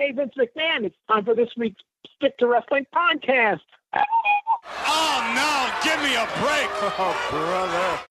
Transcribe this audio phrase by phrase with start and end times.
[0.00, 1.82] Hey, Vince McMahon, it's time for this week's
[2.16, 3.60] Stick to Wrestling podcast.
[3.94, 6.70] Oh, no, give me a break.
[6.98, 8.06] Oh, brother.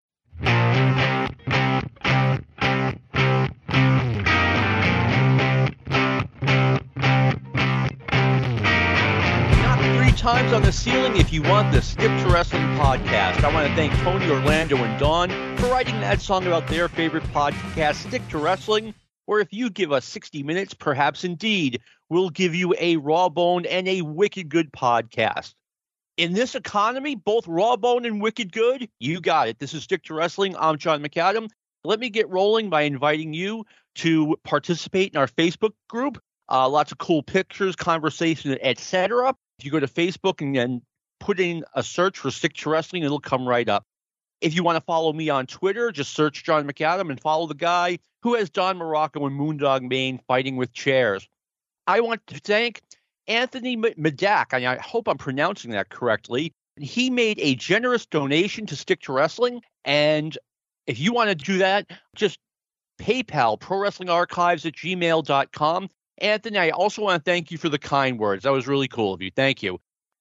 [9.61, 13.45] Knock three times on the ceiling if you want the Skip to Wrestling podcast.
[13.45, 17.23] I want to thank Tony Orlando and Dawn for writing that song about their favorite
[17.31, 18.93] podcast, Stick to Wrestling.
[19.27, 23.65] Or if you give us 60 minutes, perhaps indeed, we'll give you a raw bone
[23.65, 25.53] and a wicked good podcast.
[26.15, 29.59] In this economy, both raw bone and wicked good, you got it.
[29.59, 30.55] This is Stick to Wrestling.
[30.57, 31.49] I'm John McAdam.
[31.83, 36.19] Let me get rolling by inviting you to participate in our Facebook group.
[36.49, 39.35] Uh, lots of cool pictures, conversation, etc.
[39.59, 40.81] If you go to Facebook and then
[41.19, 43.85] put in a search for Stick to Wrestling, it'll come right up.
[44.41, 47.55] If you want to follow me on Twitter, just search John McAdam and follow the
[47.55, 51.27] guy who has Don Muraco and Moondog Mayne fighting with chairs.
[51.87, 52.81] I want to thank
[53.27, 56.53] Anthony Medak, I hope I'm pronouncing that correctly.
[56.79, 59.61] He made a generous donation to Stick to Wrestling.
[59.83, 60.37] And
[60.85, 62.39] if you want to do that, just
[62.99, 65.89] PayPal, Pro Wrestling Archives at gmail.com.
[66.19, 68.43] Anthony, I also want to thank you for the kind words.
[68.43, 69.31] That was really cool of you.
[69.35, 69.79] Thank you.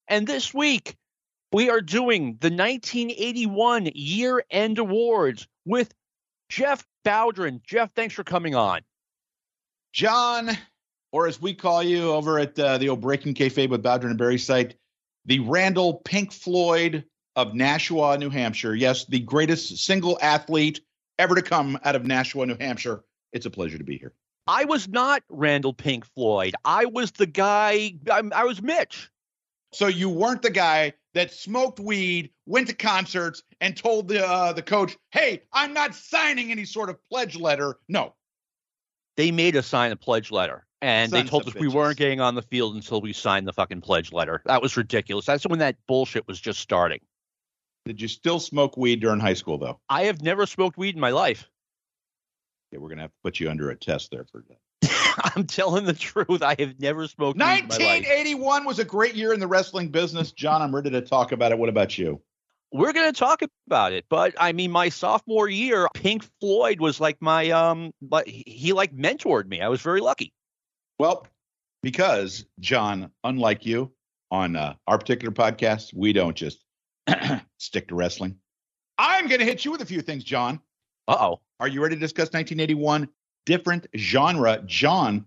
[0.09, 0.97] And this week,
[1.53, 5.93] we are doing the 1981 Year End Awards with
[6.49, 7.63] Jeff Bowdrin.
[7.63, 8.81] Jeff, thanks for coming on.
[9.93, 10.51] John,
[11.13, 14.19] or as we call you over at uh, the old Breaking Kayfabe with Bowdrin and
[14.19, 14.75] Barry site,
[15.25, 18.75] the Randall Pink Floyd of Nashua, New Hampshire.
[18.75, 20.81] Yes, the greatest single athlete
[21.19, 23.05] ever to come out of Nashua, New Hampshire.
[23.33, 24.13] It's a pleasure to be here.
[24.47, 26.55] I was not Randall Pink Floyd.
[26.65, 29.11] I was the guy, I, I was Mitch.
[29.73, 34.53] So you weren't the guy that smoked weed, went to concerts, and told the uh,
[34.53, 38.15] the coach, "Hey, I'm not signing any sort of pledge letter." No,
[39.17, 40.67] They made us sign a pledge letter.
[40.83, 43.81] And they told us we weren't getting on the field until we signed the fucking
[43.81, 44.43] pledge letter.
[44.45, 45.25] That was ridiculous.
[45.25, 47.01] That's when that bullshit was just starting.
[47.87, 49.81] did you still smoke weed during high school though?
[49.89, 51.49] I have never smoked weed in my life.
[52.71, 54.59] Yeah, we're gonna have to put you under a test there for that.
[55.35, 56.43] I'm telling the truth.
[56.43, 57.69] I have never smoked weed in my life.
[57.69, 60.33] 1981 was a great year in the wrestling business.
[60.33, 61.59] John, I'm ready to talk about it.
[61.59, 62.21] What about you?
[62.73, 67.01] We're going to talk about it, but I mean, my sophomore year, Pink Floyd was
[67.01, 69.61] like my um, but he, he like mentored me.
[69.61, 70.33] I was very lucky.
[70.99, 71.27] Well,
[71.83, 73.93] because John, unlike you
[74.31, 76.59] on uh, our particular podcast, we don't just
[77.59, 78.37] stick to wrestling.
[78.99, 80.61] I'm going to hit you with a few things, John.
[81.07, 81.41] Uh oh.
[81.61, 83.09] Are you ready to discuss 1981?
[83.47, 84.61] Different genre.
[84.67, 85.25] John,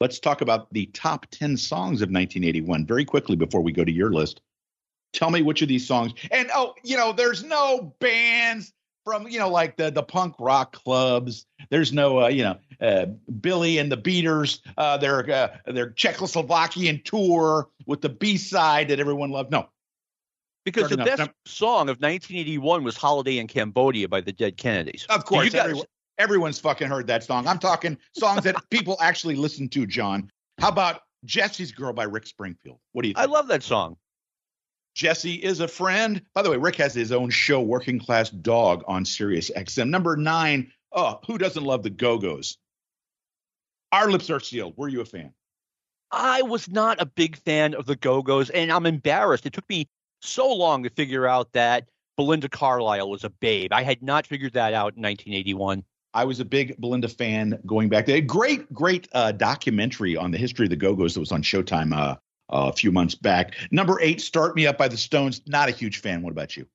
[0.00, 3.92] let's talk about the top 10 songs of 1981 very quickly before we go to
[3.92, 4.40] your list.
[5.12, 6.12] Tell me which of these songs.
[6.30, 8.72] And oh, you know, there's no bands
[9.04, 11.46] from, you know, like the the punk rock clubs.
[11.68, 13.06] There's no, uh, you know, uh,
[13.40, 19.00] Billy and the Beaters, uh, their uh, their Czechoslovakian tour with the B side that
[19.00, 19.50] everyone loved.
[19.50, 19.68] No,
[20.64, 25.06] Because Fair the best song of 1981 was "Holiday in Cambodia" by the Dead Kennedys.
[25.08, 25.86] Of course, you guys- everyone,
[26.20, 27.46] everyone's fucking heard that song.
[27.46, 30.30] I'm talking songs that people actually listen to, John.
[30.58, 32.78] How about Jesse's Girl by Rick Springfield?
[32.92, 33.96] What do you I love that song.
[34.94, 36.20] Jesse is a friend.
[36.34, 39.88] By the way, Rick has his own show, Working Class Dog, on Sirius XM.
[39.88, 42.58] Number nine, oh, who doesn't love the Go Go's?
[43.92, 44.74] Our lips are sealed.
[44.76, 45.32] Were you a fan?
[46.10, 49.46] I was not a big fan of the Go Go's, and I'm embarrassed.
[49.46, 49.88] It took me
[50.20, 53.72] so long to figure out that Belinda Carlisle was a babe.
[53.72, 55.84] I had not figured that out in 1981.
[56.12, 58.20] I was a big Belinda fan going back there.
[58.20, 61.94] Great, great uh, documentary on the history of the Go Go's that was on Showtime
[61.96, 62.16] uh,
[62.48, 63.54] a few months back.
[63.70, 65.42] Number eight, Start Me Up by the Stones.
[65.46, 66.22] Not a huge fan.
[66.22, 66.66] What about you?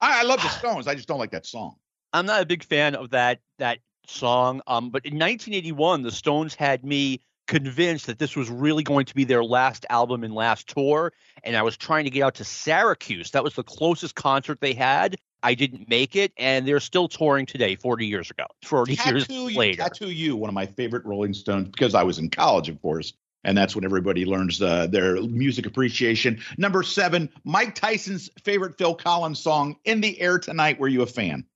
[0.00, 0.86] I, I love the Stones.
[0.86, 1.76] I just don't like that song.
[2.12, 4.60] I'm not a big fan of that that song.
[4.66, 9.14] Um, but in 1981, the Stones had me convinced that this was really going to
[9.14, 11.12] be their last album and last tour.
[11.42, 13.30] And I was trying to get out to Syracuse.
[13.32, 15.16] That was the closest concert they had.
[15.42, 19.48] I didn't make it, and they're still touring today, 40 years ago, 40 years Tattoo
[19.48, 19.82] you, later.
[19.82, 23.12] Tattoo You, one of my favorite Rolling Stones, because I was in college, of course.
[23.42, 26.42] And that's when everybody learns uh, their music appreciation.
[26.58, 30.78] Number seven, Mike Tyson's favorite Phil Collins song, In the Air Tonight.
[30.78, 31.46] Were you a fan?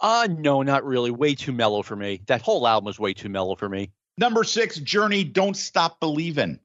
[0.00, 1.10] Uh no, not really.
[1.10, 2.22] Way too mellow for me.
[2.28, 3.90] That whole album was way too mellow for me.
[4.16, 6.60] Number six, Journey, Don't Stop Believing.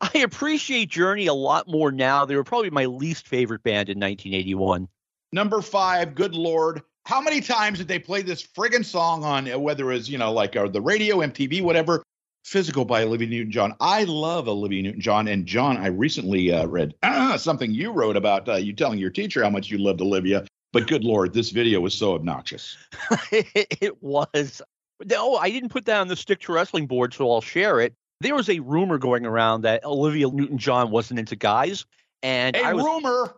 [0.00, 2.24] I appreciate Journey a lot more now.
[2.24, 4.88] They were probably my least favorite band in 1981.
[5.32, 6.82] Number five, good Lord.
[7.04, 10.18] How many times did they play this friggin' song on uh, whether it was, you
[10.18, 12.02] know, like uh, the radio, MTV, whatever?
[12.44, 13.74] Physical by Olivia Newton John.
[13.80, 15.28] I love Olivia Newton John.
[15.28, 16.94] And John, I recently uh, read
[17.38, 20.46] something you wrote about uh, you telling your teacher how much you loved Olivia.
[20.72, 22.76] But good Lord, this video was so obnoxious.
[23.32, 24.60] it was.
[25.04, 27.94] No, I didn't put that on the stick to wrestling board, so I'll share it.
[28.20, 31.84] there was a rumor going around that Olivia Newton John wasn't into guys.
[32.22, 33.36] And a I was, rumor.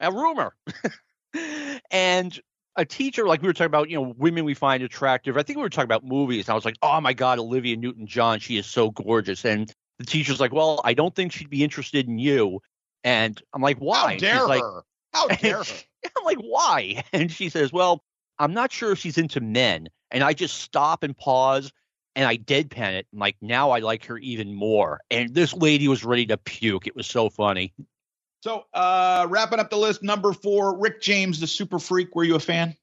[0.00, 0.54] A rumor.
[1.90, 2.40] and
[2.76, 5.36] a teacher, like we were talking about, you know, women we find attractive.
[5.36, 6.46] I think we were talking about movies.
[6.46, 9.44] And I was like, oh my God, Olivia Newton John, she is so gorgeous.
[9.44, 12.60] And the teacher's like, well, I don't think she'd be interested in you.
[13.04, 14.14] And I'm like, why?
[14.14, 14.82] How dare She's like, her?
[15.12, 15.74] How dare her?
[16.18, 17.02] I'm like, why?
[17.12, 18.02] And she says, well,
[18.38, 19.88] I'm not sure if she's into men.
[20.10, 21.72] And I just stop and pause
[22.16, 23.06] and I deadpan it.
[23.12, 25.00] I'm like, now I like her even more.
[25.10, 26.86] And this lady was ready to puke.
[26.86, 27.72] It was so funny.
[28.42, 32.14] So, uh, wrapping up the list, number four, Rick James, the Super Freak.
[32.14, 32.74] Were you a fan?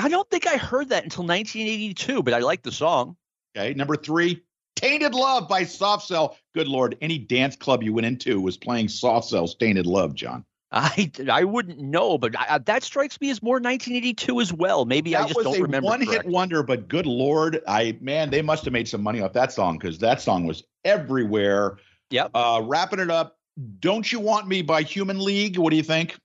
[0.00, 3.16] I don't think I heard that until 1982, but I like the song.
[3.56, 3.74] Okay.
[3.74, 4.42] Number three,
[4.74, 6.36] Tainted Love by Soft Cell.
[6.54, 10.44] Good Lord, any dance club you went into was playing Soft Cell's Tainted Love, John.
[10.72, 14.84] I, I wouldn't know, but I, that strikes me as more 1982 as well.
[14.84, 15.86] Maybe that I just don't remember.
[15.86, 19.32] One hit wonder, but good lord, I man, they must have made some money off
[19.34, 21.78] that song because that song was everywhere.
[22.10, 22.32] Yep.
[22.34, 23.35] Uh, wrapping it up,
[23.80, 25.58] "Don't You Want Me" by Human League.
[25.58, 26.16] What do you think?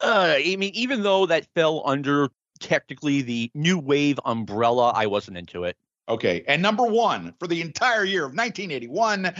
[0.00, 2.28] Uh, I mean, even though that fell under
[2.60, 5.76] technically the new wave umbrella, I wasn't into it.
[6.08, 6.44] Okay.
[6.46, 9.32] And number one for the entire year of 1981,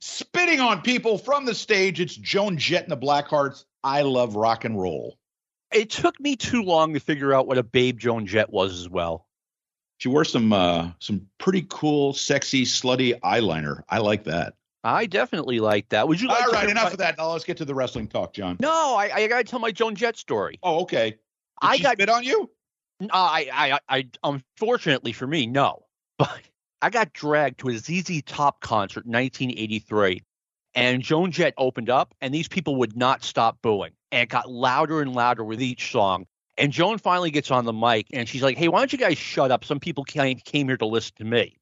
[0.00, 3.64] spitting on people from the stage, it's Joan Jett and the Blackhearts.
[3.82, 5.18] I love rock and roll.
[5.72, 8.88] It took me too long to figure out what a babe Joan Jett was as
[8.88, 9.26] well.
[9.98, 13.82] She wore some uh, some pretty cool, sexy, slutty eyeliner.
[13.88, 14.54] I like that.
[14.86, 16.06] I definitely like that.
[16.06, 16.90] Would you like All right, enough my...
[16.92, 17.18] of that.
[17.18, 18.56] Now let's get to the wrestling talk, John.
[18.60, 20.60] No, I, I got to tell my Joan Jett story.
[20.62, 21.10] Oh, okay.
[21.10, 21.18] Did
[21.60, 22.48] I got spit on you.
[23.02, 25.82] Uh, I, I, I, unfortunately for me, no.
[26.18, 26.40] But
[26.80, 30.22] I got dragged to a ZZ Top concert in 1983,
[30.74, 34.50] and Joan Jett opened up, and these people would not stop booing, and it got
[34.50, 36.26] louder and louder with each song.
[36.56, 39.18] And Joan finally gets on the mic, and she's like, "Hey, why don't you guys
[39.18, 39.64] shut up?
[39.64, 41.58] Some people came came here to listen to me."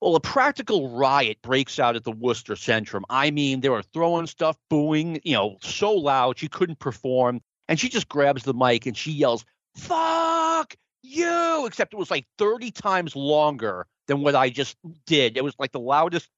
[0.00, 3.02] Well, a practical riot breaks out at the Worcester Centrum.
[3.08, 7.40] I mean, they were throwing stuff, booing, you know, so loud she couldn't perform.
[7.68, 9.44] And she just grabs the mic and she yells,
[9.76, 14.76] fuck you, except it was like 30 times longer than what I just
[15.06, 15.36] did.
[15.36, 16.28] It was like the loudest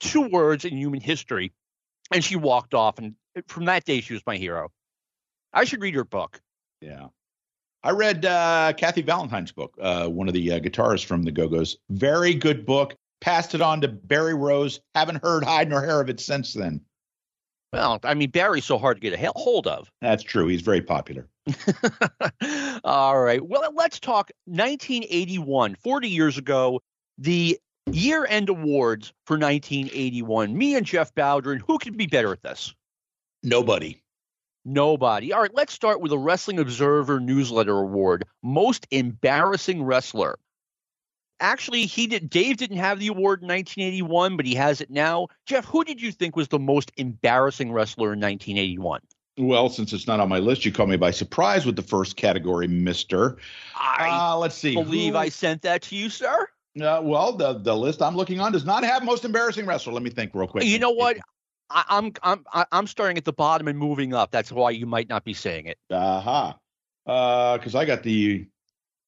[0.00, 1.52] two words in human history.
[2.12, 2.98] And she walked off.
[2.98, 4.70] And eh, from that day, she was my hero.
[5.52, 6.40] I should read her book.
[6.80, 7.08] Yeah.
[7.84, 11.48] I read uh, Kathy Valentine's book, uh, one of the uh, guitarists from the Go
[11.48, 11.76] Go's.
[11.90, 12.94] Very good book.
[13.20, 14.80] Passed it on to Barry Rose.
[14.94, 16.80] Haven't heard hide nor hair of it since then.
[17.72, 19.90] Well, I mean, Barry's so hard to get a hold of.
[20.00, 20.46] That's true.
[20.46, 21.26] He's very popular.
[22.84, 23.44] All right.
[23.44, 26.80] Well, let's talk 1981, 40 years ago,
[27.16, 27.58] the
[27.90, 30.56] year end awards for 1981.
[30.56, 32.74] Me and Jeff Bowdrin, who could be better at this?
[33.42, 34.02] Nobody.
[34.64, 35.32] Nobody.
[35.32, 40.38] All right, let's start with the Wrestling Observer Newsletter Award, Most Embarrassing Wrestler.
[41.40, 42.30] Actually, he did.
[42.30, 45.26] Dave didn't have the award in 1981, but he has it now.
[45.44, 49.00] Jeff, who did you think was the most embarrassing wrestler in 1981?
[49.38, 52.16] Well, since it's not on my list, you caught me by surprise with the first
[52.16, 53.38] category, Mister.
[53.74, 54.74] I uh, let's see.
[54.74, 56.48] believe Who- I sent that to you, sir.
[56.80, 59.92] Uh, well, the the list I'm looking on does not have most embarrassing wrestler.
[59.92, 60.64] Let me think real quick.
[60.64, 61.16] You know what?
[61.72, 64.30] I, I'm I'm I- I'm starting at the bottom and moving up.
[64.30, 65.78] That's why you might not be saying it.
[65.90, 66.56] Aha.
[67.06, 68.46] Uh Because I got the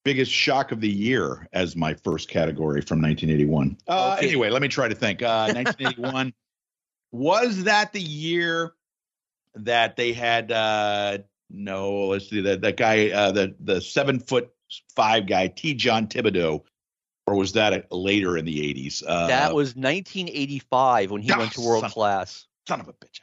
[0.04, 3.76] biggest shock of the year as my first category from 1981.
[3.88, 4.26] Uh, Okay.
[4.28, 5.22] Anyway, let me try to think.
[5.22, 6.32] Uh, 1981
[7.12, 8.74] was that the year
[9.54, 10.50] that they had?
[10.50, 11.18] Uh,
[11.50, 14.50] no, let's see that that guy, uh, the the seven foot
[14.96, 15.74] five guy, T.
[15.74, 16.64] John Thibodeau,
[17.26, 19.02] or was that later in the 80s?
[19.06, 22.46] Uh, that was 1985 when he ah, went to world son- class.
[22.66, 23.20] Son of a bitch.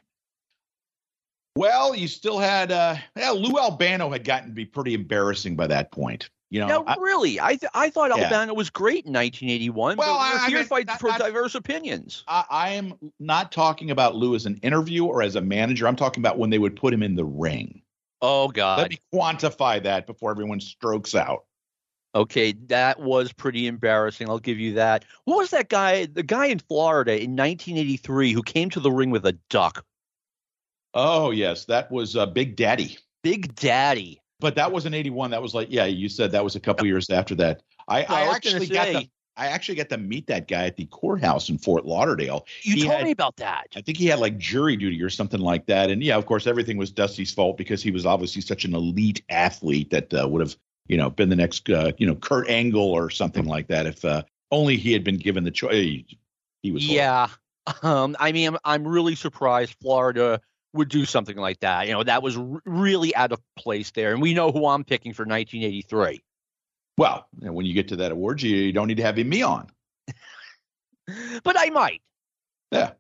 [1.56, 5.68] Well, you still had uh yeah, Lou Albano had gotten to be pretty embarrassing by
[5.68, 6.30] that point.
[6.50, 8.24] You know, No, I- really, I th- I thought Yeah.
[8.26, 9.98] Albano was great in 1981.
[9.98, 12.24] Well, but I- we're I here mean, to fight for not- diverse opinions.
[12.28, 15.88] I, I am not talking about Lou as an interview or as a manager.
[15.88, 17.82] I'm talking about when they would put him in the ring.
[18.22, 18.80] Oh God!
[18.80, 21.46] Let me quantify that before everyone strokes out.
[22.14, 24.30] Okay, that was pretty embarrassing.
[24.30, 25.06] I'll give you that.
[25.24, 26.08] What was that guy?
[26.08, 29.86] The guy in Florida in 1983 who came to the ring with a duck.
[30.94, 32.98] Oh yes, that was uh, Big Daddy.
[33.24, 34.20] Big Daddy.
[34.40, 35.32] But that wasn't 81.
[35.32, 37.62] That was like yeah, you said that was a couple years after that.
[37.88, 40.86] I, I I actually got to I actually got to meet that guy at the
[40.88, 42.46] courthouse in Fort Lauderdale.
[42.64, 43.68] You He told had- me about that.
[43.76, 45.90] I think he had like jury duty or something like that.
[45.90, 49.24] And yeah, of course, everything was Dusty's fault because he was obviously such an elite
[49.30, 50.58] athlete that uh, would have,
[50.88, 54.04] you know, been the next, uh, you know, Kurt Angle or something like that if
[54.04, 56.04] uh, only he had been given the choice.
[56.62, 56.86] He was.
[56.86, 57.28] Yeah.
[57.84, 60.42] Um, I mean, I'm, I'm really surprised Florida
[60.74, 61.88] would do something like that.
[61.88, 64.14] You know, that was r- really out of place there.
[64.14, 66.22] And we know who I'm picking for 1983.
[66.98, 69.18] Well, you know, when you get to that award, you, you don't need to have
[69.18, 69.68] me on.
[71.44, 72.02] but I might.
[72.72, 72.92] Yeah.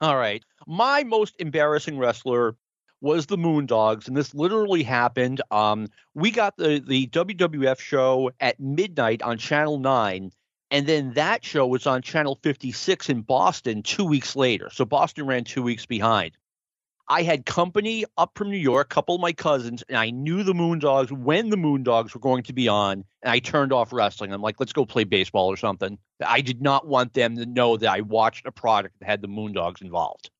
[0.00, 0.44] All right.
[0.66, 2.56] My most embarrassing wrestler
[3.00, 5.42] was the Moondogs, and this literally happened.
[5.50, 10.32] Um, we got the the WWF show at midnight on Channel Nine,
[10.70, 14.70] and then that show was on Channel 56 in Boston two weeks later.
[14.70, 16.32] So Boston ran two weeks behind.
[17.08, 20.42] I had company up from New York, a couple of my cousins, and I knew
[20.42, 24.32] the Moondogs when the Moondogs were going to be on, and I turned off wrestling.
[24.32, 25.98] I'm like, let's go play baseball or something.
[26.26, 29.28] I did not want them to know that I watched a product that had the
[29.28, 30.30] Moondogs involved.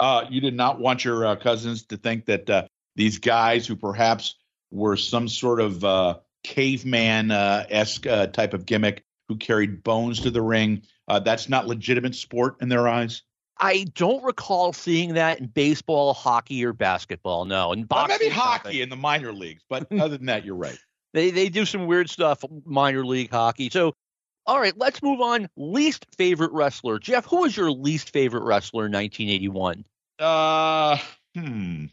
[0.00, 3.76] Uh, you did not want your uh, cousins to think that uh, these guys who
[3.76, 4.36] perhaps
[4.70, 10.30] were some sort of uh, caveman esque uh, type of gimmick who carried bones to
[10.30, 13.22] the ring, uh, that's not legitimate sport in their eyes.
[13.60, 17.44] I don't recall seeing that in baseball, hockey, or basketball.
[17.44, 20.78] No, and well, maybe hockey in the minor leagues, but other than that, you're right.
[21.12, 23.70] They they do some weird stuff, minor league hockey.
[23.70, 23.94] So,
[24.48, 25.48] all right, let's move on.
[25.56, 27.26] Least favorite wrestler, Jeff.
[27.26, 29.84] Who was your least favorite wrestler in 1981?
[30.18, 30.98] Uh,
[31.36, 31.84] hmm.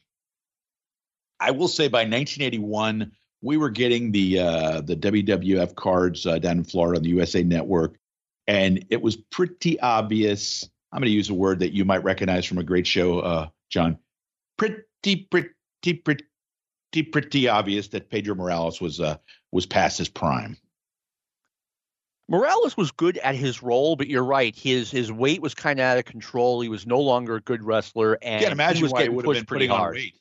[1.40, 6.60] I will say by 1981, we were getting the uh, the WWF cards uh, down
[6.60, 7.98] in Florida on the USA Network,
[8.48, 12.46] and it was pretty obvious I'm going to use a word that you might recognize
[12.46, 13.98] from a great show, uh, John.
[14.58, 14.78] Pretty,
[15.30, 16.24] pretty, pretty,
[17.12, 19.18] pretty obvious that Pedro Morales was uh,
[19.52, 20.56] was past his prime.
[22.28, 24.56] Morales was good at his role, but you're right.
[24.56, 26.62] His his weight was kind of out of control.
[26.62, 29.16] He was no longer a good wrestler, and can't imagine he was why he getting
[29.18, 29.96] would have pushed been putting pretty on hard.
[29.96, 30.16] weight.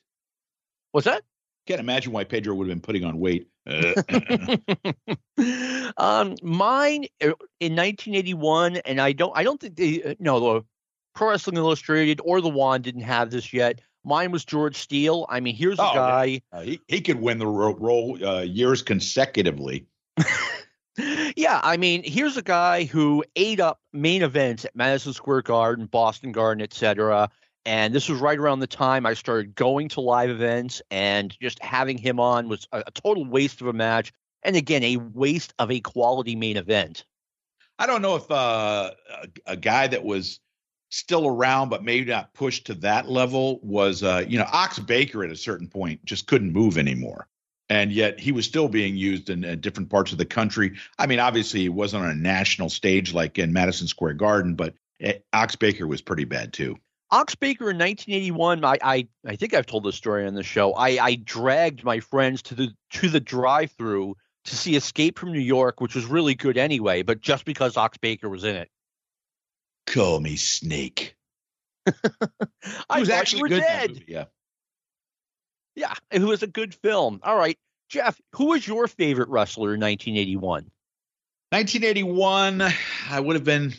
[0.91, 1.23] What's that?
[1.67, 3.47] Can't imagine why Pedro would have been putting on weight.
[3.67, 3.93] Uh,
[5.97, 10.65] um, mine uh, in 1981, and I don't, I don't think they, uh, no, the
[11.15, 13.81] Pro Wrestling Illustrated or the WON didn't have this yet.
[14.03, 15.25] Mine was George Steele.
[15.29, 15.93] I mean, here's a Oh, yeah.
[15.95, 16.41] guy.
[16.51, 19.87] uh, he he could win the role uh, years consecutively.
[21.35, 25.85] yeah, I mean, here's a guy who ate up main events at Madison Square Garden,
[25.87, 27.29] Boston Garden, etc.
[27.65, 31.61] And this was right around the time I started going to live events, and just
[31.61, 34.13] having him on was a, a total waste of a match.
[34.43, 37.05] And again, a waste of a quality main event.
[37.79, 40.39] I don't know if uh, a, a guy that was
[40.89, 45.23] still around but maybe not pushed to that level was uh, you know Ox Baker
[45.23, 47.27] at a certain point just couldn't move anymore,
[47.69, 50.73] and yet he was still being used in, uh different parts of the country.
[50.99, 54.75] I mean, obviously he wasn't on a national stage like in Madison Square Garden, but
[55.05, 56.77] uh, Ox Baker was pretty bad too.
[57.11, 58.65] Ox Baker in 1981.
[58.65, 60.73] I, I I think I've told this story on the show.
[60.73, 65.39] I, I dragged my friends to the to the drive-through to see Escape from New
[65.39, 68.69] York, which was really good anyway, but just because Ox Baker was in it.
[69.87, 71.15] Call me Snake.
[71.87, 73.61] I It was actually you were good.
[73.61, 73.89] dead.
[73.91, 74.25] movie, Yeah.
[75.75, 77.19] Yeah, it was a good film.
[77.23, 77.57] All right,
[77.89, 80.69] Jeff, who was your favorite wrestler in 1981?
[81.51, 82.61] 1981,
[83.09, 83.73] I would have been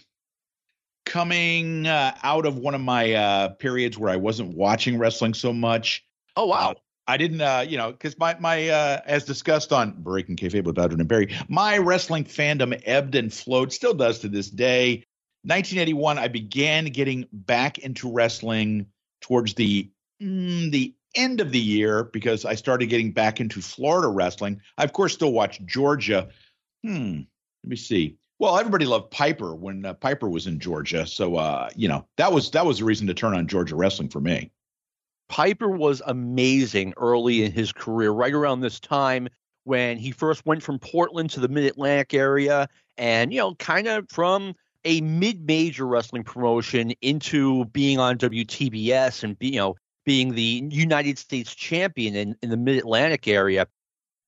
[1.04, 5.52] coming uh, out of one of my uh, periods where I wasn't watching wrestling so
[5.52, 6.04] much.
[6.36, 6.74] Oh wow, Uh,
[7.06, 10.74] I didn't, uh, you know, because my my uh, as discussed on Breaking Kayfabe with
[10.76, 15.04] Bowdrin and Barry, my wrestling fandom ebbed and flowed, still does to this day.
[15.44, 18.86] 1981, I began getting back into wrestling
[19.20, 19.88] towards the
[20.20, 24.60] mm, the end of the year because I started getting back into Florida wrestling.
[24.78, 26.28] I of course still watch Georgia.
[26.82, 27.20] Hmm,
[27.64, 28.16] let me see.
[28.38, 32.32] Well, everybody loved Piper when uh, Piper was in Georgia, so uh, you know that
[32.32, 34.50] was that was the reason to turn on Georgia wrestling for me.
[35.28, 39.28] Piper was amazing early in his career, right around this time
[39.64, 43.88] when he first went from Portland to the Mid Atlantic area, and you know, kind
[43.88, 50.34] of from a mid-major wrestling promotion into being on WTBS and be, you know being
[50.34, 53.66] the United States champion in, in the Mid Atlantic area.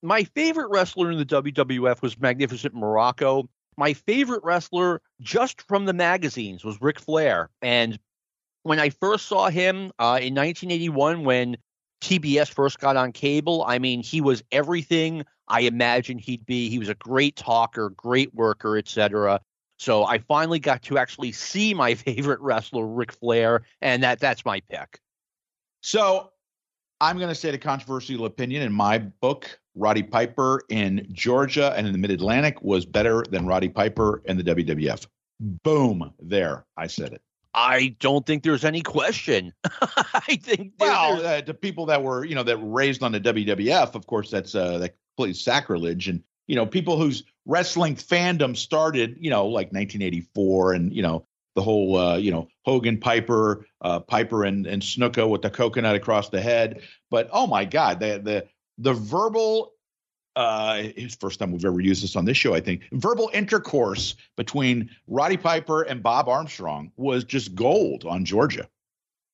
[0.03, 3.49] My favorite wrestler in the WWF was Magnificent Muraco.
[3.77, 7.49] My favorite wrestler just from the magazines was Ric Flair.
[7.63, 7.99] And
[8.65, 11.57] when I first saw him uh, in 1981, when
[12.01, 16.69] TBS first got on cable, I mean, he was everything I imagined he'd be.
[16.69, 19.41] He was a great talker, great worker, etc.
[19.79, 24.45] So I finally got to actually see my favorite wrestler, Ric Flair, and that that's
[24.45, 25.01] my pick.
[25.89, 26.33] So
[27.01, 28.61] I'm going to state a controversial opinion.
[28.61, 33.47] In my book, Roddy Piper in Georgia and in the Mid Atlantic was better than
[33.47, 35.07] Roddy Piper in the WWF.
[35.41, 37.23] Boom, there, I said it.
[37.55, 39.55] I don't think there's any question.
[40.13, 43.21] I think Well, uh, to people that were, you know, that were raised on the
[43.21, 46.07] WWF, of course, that's uh, that complete sacrilege.
[46.07, 51.27] And you know, people whose wrestling fandom started, you know, like 1984, and you know,
[51.55, 55.97] the whole, uh, you know, Hogan, Piper, uh, Piper, and and Snuka with the coconut
[55.97, 56.83] across the head.
[57.11, 58.47] But oh my God, the the
[58.79, 59.73] the verbal
[60.39, 62.83] uh, it's first time we've ever used this on this show, I think.
[62.93, 68.69] Verbal intercourse between Roddy Piper and Bob Armstrong was just gold on Georgia.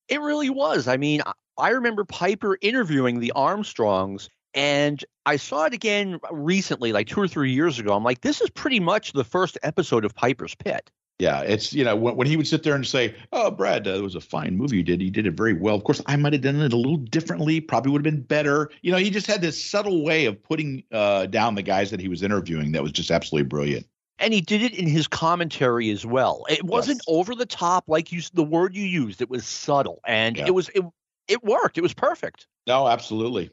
[0.08, 0.88] It really was.
[0.88, 1.20] I mean,
[1.58, 7.28] I remember Piper interviewing the Armstrongs, and I saw it again recently, like two or
[7.28, 7.94] three years ago.
[7.94, 10.90] I'm like, this is pretty much the first episode of Piper's Pit.
[11.20, 13.92] Yeah, it's you know when, when he would sit there and say, "Oh, Brad, uh,
[13.92, 15.00] it was a fine movie you did.
[15.00, 17.60] You did it very well." Of course, I might have done it a little differently.
[17.60, 18.70] Probably would have been better.
[18.82, 22.00] You know, he just had this subtle way of putting uh, down the guys that
[22.00, 23.86] he was interviewing that was just absolutely brilliant.
[24.18, 26.46] And he did it in his commentary as well.
[26.48, 27.14] It wasn't Yes.
[27.16, 29.22] over the top like you the word you used.
[29.22, 30.46] It was subtle, and Yeah.
[30.46, 30.84] it was it
[31.28, 31.78] it worked.
[31.78, 32.48] It was perfect.
[32.66, 33.50] No, absolutely.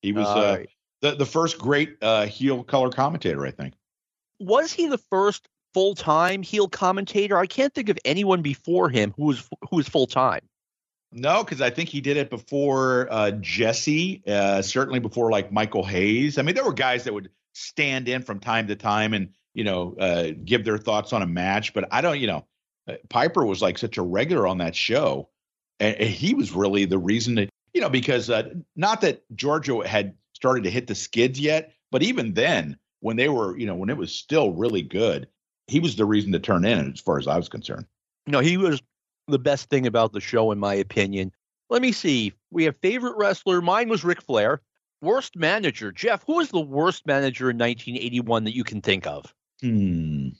[0.00, 0.70] He was uh, right.
[1.02, 3.74] the the first great uh, heel color commentator, I think.
[4.38, 7.38] was he the first full time heel commentator?
[7.38, 10.42] I can't think of anyone before him who was who was full time.
[11.12, 15.84] No, because I think he did it before uh, Jesse, uh, certainly before like Michael
[15.84, 16.38] Hayes.
[16.38, 19.64] I mean, there were guys that would stand in from time to time and you
[19.64, 22.18] know uh, give their thoughts on a match, but I don't.
[22.18, 22.46] You know,
[22.88, 25.28] uh, Piper was like such a regular on that show,
[25.80, 30.14] and, he was really the reason that you know because uh, not that Georgia had
[30.34, 33.90] started to hit the skids yet, but even then when they were you know when
[33.90, 35.26] it was still really good,
[35.70, 37.86] he was the reason to turn in as far as I was concerned.
[38.26, 38.82] No, he was
[39.28, 41.32] the best thing about the show, in my opinion.
[41.68, 42.32] Let me see.
[42.50, 43.62] We have favorite wrestler.
[43.62, 44.60] Mine was Ric Flair.
[45.00, 46.24] Worst manager, Jeff.
[46.26, 49.32] Who was the worst manager in 1981 that you can think of?
[49.62, 50.30] Hmm.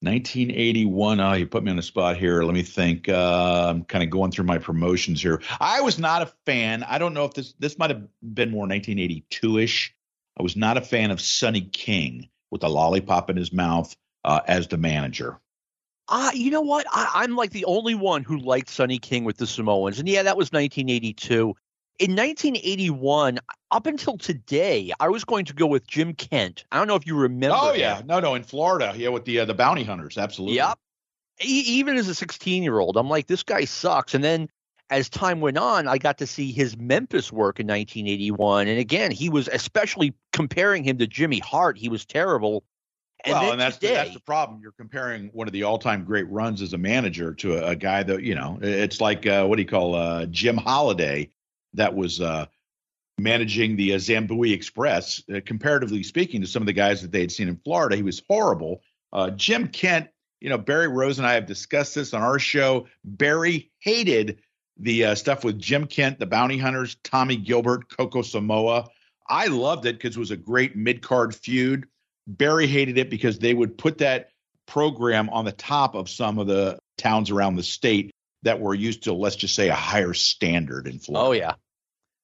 [0.00, 1.20] 1981.
[1.20, 2.42] Oh, you put me on the spot here.
[2.42, 3.08] Let me think.
[3.08, 5.40] Uh, I'm kind of going through my promotions here.
[5.60, 6.82] I was not a fan.
[6.82, 9.90] I don't know if this this might have been more 1982ish.
[10.36, 14.40] I was not a fan of Sonny King with a lollipop in his mouth uh,
[14.46, 15.38] as the manager.
[16.08, 16.86] Ah, you know what?
[16.90, 20.22] I, I'm like the only one who liked Sonny King with the Samoans, and yeah,
[20.22, 21.54] that was 1982.
[21.98, 23.38] In 1981,
[23.70, 26.64] up until today, I was going to go with Jim Kent.
[26.72, 27.56] I don't know if you remember.
[27.60, 27.80] oh him.
[27.80, 30.56] yeah, no, no, in Florida, yeah, with the uh, the bounty hunters, absolutely.
[30.56, 30.78] Yep.
[31.44, 34.14] E- even as a 16 year old, I'm like, this guy sucks.
[34.14, 34.48] And then
[34.90, 38.68] as time went on, I got to see his Memphis work in 1981.
[38.68, 41.78] And again, he was especially comparing him to Jimmy Hart.
[41.78, 42.64] He was terrible.
[43.24, 44.60] And well, and that's the, that's the problem.
[44.60, 48.02] You're comparing one of the all-time great runs as a manager to a, a guy
[48.02, 48.58] that you know.
[48.60, 51.30] It's like uh, what do you call uh, Jim Holiday,
[51.74, 52.46] that was uh,
[53.18, 55.22] managing the uh, Zambuie Express.
[55.32, 58.02] Uh, comparatively speaking, to some of the guys that they had seen in Florida, he
[58.02, 58.82] was horrible.
[59.12, 60.08] Uh, Jim Kent,
[60.40, 62.86] you know, Barry Rose and I have discussed this on our show.
[63.04, 64.38] Barry hated
[64.78, 68.88] the uh, stuff with Jim Kent, the Bounty Hunters, Tommy Gilbert, Coco Samoa.
[69.28, 71.86] I loved it because it was a great mid-card feud.
[72.26, 74.30] Barry hated it because they would put that
[74.66, 78.10] program on the top of some of the towns around the state
[78.42, 81.28] that were used to, let's just say, a higher standard in Florida.
[81.28, 81.54] oh, yeah.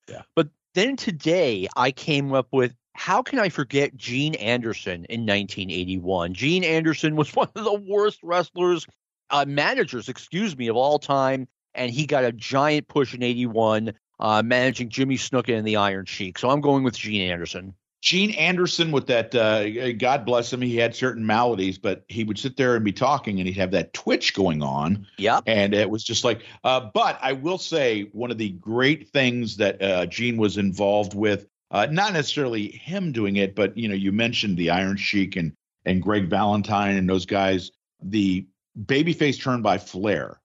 [0.09, 0.23] Yeah.
[0.35, 6.35] But then today, I came up with how can I forget Gene Anderson in 1981?
[6.35, 8.87] Gene Anderson was one of the worst wrestlers,
[9.31, 11.47] uh, managers, excuse me, of all time.
[11.75, 16.07] And he got a giant push in 81, uh, managing Jimmy Snuka and the Iron
[16.07, 16.39] Sheik.
[16.39, 17.75] So I'm going with Gene Anderson.
[18.01, 22.39] Gene Anderson with that, uh, God bless him, he had certain maladies, but he would
[22.39, 25.07] sit there and be talking and he'd have that twitch going on.
[25.17, 25.41] Yeah.
[25.47, 29.57] And it was just like, uh, but I will say one of the great things
[29.57, 33.95] that uh, Gene was involved with, uh, not necessarily him doing it, but you know,
[33.95, 35.53] you mentioned the Iron Sheik and
[35.85, 37.71] and Greg Valentine and those guys.
[38.01, 38.47] The
[38.81, 40.41] babyface turn by Flair,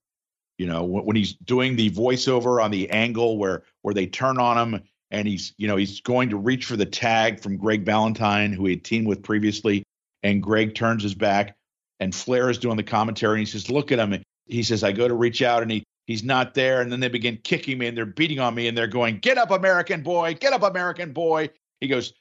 [0.57, 4.39] you know, when, when he's doing the voiceover on the angle where where they turn
[4.39, 4.81] on him
[5.13, 8.65] and he's you know he's going to reach for the tag from Greg Valentine, who
[8.65, 9.83] he had teamed with previously,
[10.23, 11.55] and Greg turns his back,
[11.99, 14.83] and Flair is doing the commentary, and he says, "Look at him." And he says,
[14.83, 17.77] "I go to reach out, and he he's not there." And then they begin kicking
[17.77, 20.33] me, and they're beating on me, and they're going, "Get up, American boy!
[20.33, 21.49] Get up, American boy!"
[21.79, 22.13] He goes,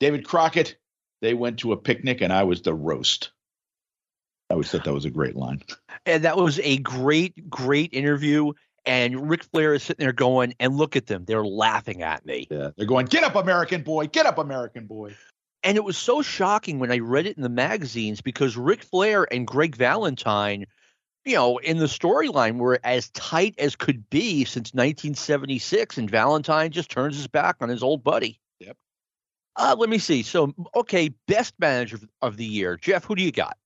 [0.00, 0.76] "David Crockett."
[1.20, 3.30] They went to a picnic, and I was the roast.
[4.50, 5.62] I always thought that was a great line.
[6.04, 8.52] And that was a great, great interview.
[8.86, 11.24] And Ric Flair is sitting there going, and look at them.
[11.24, 12.46] They're laughing at me.
[12.50, 14.08] Yeah, they're going, "Get up, American boy!
[14.08, 15.14] Get up, American boy!"
[15.62, 19.26] And it was so shocking when I read it in the magazines because Ric Flair
[19.32, 20.66] and Greg Valentine,
[21.24, 25.96] you know, in the storyline were as tight as could be since 1976.
[25.96, 28.38] And Valentine just turns his back on his old buddy.
[28.60, 28.76] Yep.
[29.56, 30.22] Uh, let me see.
[30.22, 32.76] So, okay, best manager of the year.
[32.76, 33.56] Jeff, who do you got?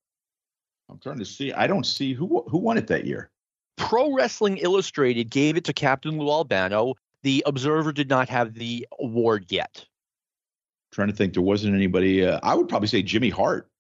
[0.89, 1.53] I'm trying to see.
[1.53, 3.31] I don't see who who won it that year.
[3.79, 6.95] Pro Wrestling Illustrated gave it to Captain Lou Albano.
[7.23, 9.85] The Observer did not have the award yet.
[10.93, 12.25] trying to think, there wasn't anybody.
[12.25, 13.71] Uh, I would probably say Jimmy Hart.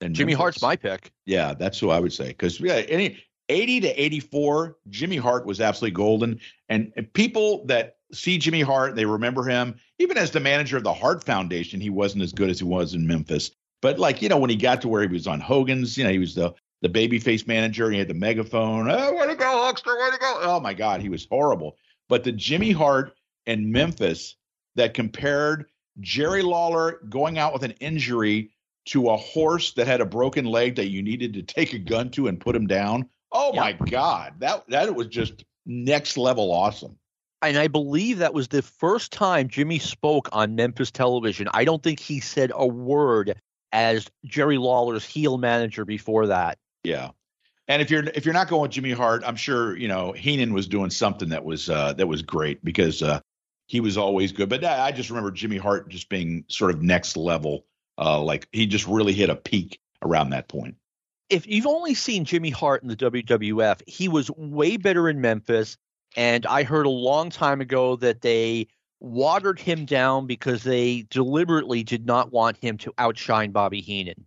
[0.00, 0.40] And Jimmy Memphis.
[0.40, 1.12] Hart's my pick.
[1.26, 2.28] Yeah, that's who I would say.
[2.28, 6.40] Because yeah, any 80 to 84, Jimmy Hart was absolutely golden.
[6.68, 8.94] And, and people that see Jimmy Hart.
[8.94, 9.76] They remember him.
[9.98, 12.94] Even as the manager of the Hart Foundation, he wasn't as good as he was
[12.94, 13.50] in Memphis.
[13.80, 16.10] But like, you know, when he got to where he was on Hogan's, you know,
[16.10, 17.90] he was the the babyface manager.
[17.90, 18.90] He had the megaphone.
[18.90, 20.40] Oh, way to go, Hulkster, way to go.
[20.42, 21.78] Oh my God, he was horrible.
[22.08, 23.14] But the Jimmy Hart
[23.46, 24.36] and Memphis
[24.74, 25.66] that compared
[26.00, 28.50] Jerry Lawler going out with an injury
[28.86, 32.10] to a horse that had a broken leg that you needed to take a gun
[32.10, 33.08] to and put him down.
[33.30, 34.34] Oh my God.
[34.40, 36.98] That that was just next level awesome.
[37.42, 41.48] And I believe that was the first time Jimmy spoke on Memphis television.
[41.52, 43.34] I don't think he said a word
[43.72, 46.58] as Jerry Lawler's heel manager before that.
[46.84, 47.10] Yeah.
[47.68, 50.52] And if you're if you're not going with Jimmy Hart, I'm sure you know Heenan
[50.52, 53.20] was doing something that was uh, that was great because uh,
[53.66, 54.48] he was always good.
[54.48, 57.64] But I just remember Jimmy Hart just being sort of next level.
[57.98, 60.76] Uh, like he just really hit a peak around that point.
[61.30, 65.78] If you've only seen Jimmy Hart in the WWF, he was way better in Memphis.
[66.16, 68.68] And I heard a long time ago that they
[69.00, 74.26] watered him down because they deliberately did not want him to outshine Bobby Heenan.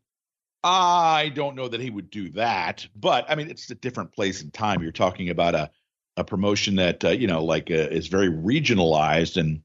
[0.66, 4.42] I don't know that he would do that, but I mean, it's a different place
[4.42, 4.82] and time.
[4.82, 5.70] You're talking about a
[6.18, 9.62] a promotion that uh, you know, like uh, is very regionalized and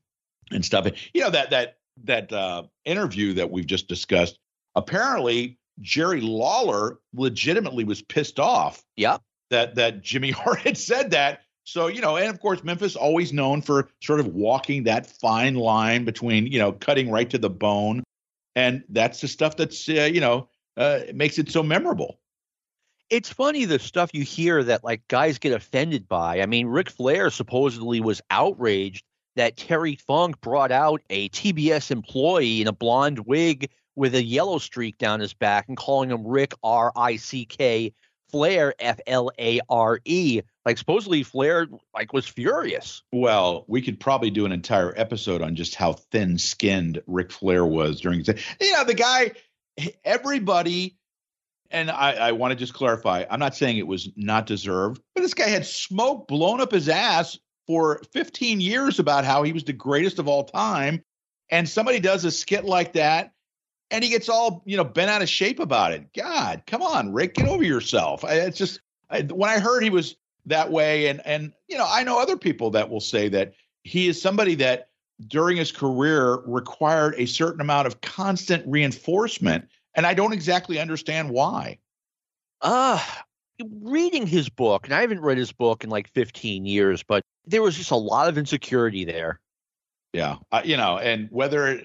[0.50, 0.86] and stuff.
[1.14, 4.38] You know that that that uh, interview that we've just discussed.
[4.74, 8.84] Apparently, Jerry Lawler legitimately was pissed off.
[8.96, 9.16] Yeah.
[9.48, 11.40] That that Jimmy Hart had said that.
[11.64, 15.54] So you know, and of course, Memphis always known for sort of walking that fine
[15.54, 18.02] line between you know cutting right to the bone,
[18.54, 22.18] and that's the stuff that's uh, you know uh, it makes it so memorable.
[23.08, 26.40] It's funny the stuff you hear that like guys get offended by.
[26.40, 29.04] I mean, Ric Flair supposedly was outraged
[29.36, 34.58] that Terry Funk brought out a TBS employee in a blonde wig with a yellow
[34.58, 37.92] streak down his back and calling him Rick R I C K
[38.30, 40.42] Flair F L A R E.
[40.64, 43.02] Like supposedly Flair like was furious.
[43.12, 48.00] Well, we could probably do an entire episode on just how thin-skinned Ric Flair was
[48.00, 48.24] during.
[48.60, 49.32] You know, the guy
[50.04, 50.96] everybody,
[51.70, 55.22] and I, I want to just clarify, I'm not saying it was not deserved, but
[55.22, 59.64] this guy had smoke blown up his ass for 15 years about how he was
[59.64, 61.04] the greatest of all time.
[61.50, 63.32] And somebody does a skit like that
[63.90, 66.12] and he gets all, you know, bent out of shape about it.
[66.14, 68.24] God, come on, Rick, get over yourself.
[68.26, 72.04] It's just, I, when I heard he was that way, and, and, you know, I
[72.04, 74.89] know other people that will say that he is somebody that
[75.26, 79.68] during his career required a certain amount of constant reinforcement.
[79.94, 81.78] And I don't exactly understand why.
[82.60, 83.02] Uh,
[83.80, 87.62] reading his book, and I haven't read his book in like 15 years, but there
[87.62, 89.40] was just a lot of insecurity there.
[90.12, 90.36] Yeah.
[90.50, 91.82] Uh, you know, and whether,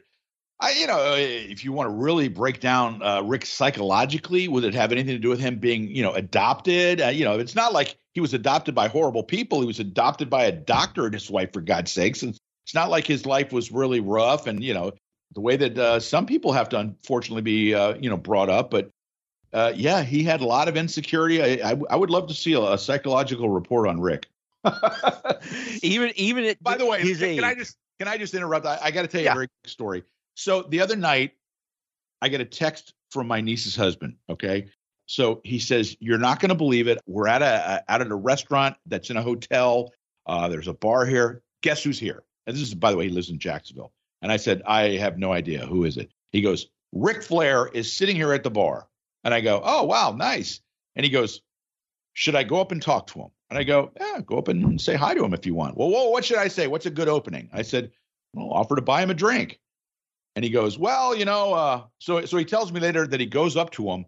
[0.59, 4.73] I, you know, if you want to really break down uh, Rick psychologically, would it
[4.73, 7.01] have anything to do with him being, you know, adopted?
[7.01, 9.61] Uh, you know, it's not like he was adopted by horrible people.
[9.61, 12.23] He was adopted by a doctor and his wife, for God's sakes.
[12.23, 14.91] And it's not like his life was really rough and you know
[15.33, 18.71] the way that uh, some people have to unfortunately be uh, you know brought up
[18.71, 18.89] but
[19.53, 21.61] uh, yeah he had a lot of insecurity.
[21.61, 24.27] I, I, I would love to see a, a, psychological report on rick.
[25.83, 27.43] Even even at by the way can, age.
[27.43, 28.65] i just can i just interrupt?
[28.65, 29.31] I, I got to tell you Yeah.
[29.31, 30.03] a very quick story.
[30.33, 31.33] So the other night
[32.21, 34.69] i get a text from my niece's husband okay?
[35.05, 36.99] So he says you're not going to believe it.
[37.05, 39.93] We're at a, a out at a restaurant that's in a hotel.
[40.25, 41.43] Uh, there's a bar here.
[41.61, 43.93] Guess who's here and this is, by the way, he lives in Jacksonville.
[44.21, 45.65] And I said, I have no idea.
[45.65, 46.11] Who is it?
[46.31, 48.87] He goes, Ric Flair is sitting here at the bar.
[49.23, 50.61] And I go, Oh, wow, nice.
[50.95, 51.41] And he goes,
[52.13, 53.29] Should I go up and talk to him?
[53.49, 55.77] And I go, Yeah, go up and say hi to him if you want.
[55.77, 56.67] Well, whoa, what should I say?
[56.67, 57.49] What's a good opening?
[57.53, 57.91] I said,
[58.33, 59.59] Well, offer to buy him a drink.
[60.35, 63.25] And he goes, Well, you know, uh, so so he tells me later that he
[63.25, 64.05] goes up to him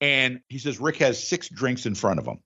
[0.00, 2.40] and he says Rick has six drinks in front of him.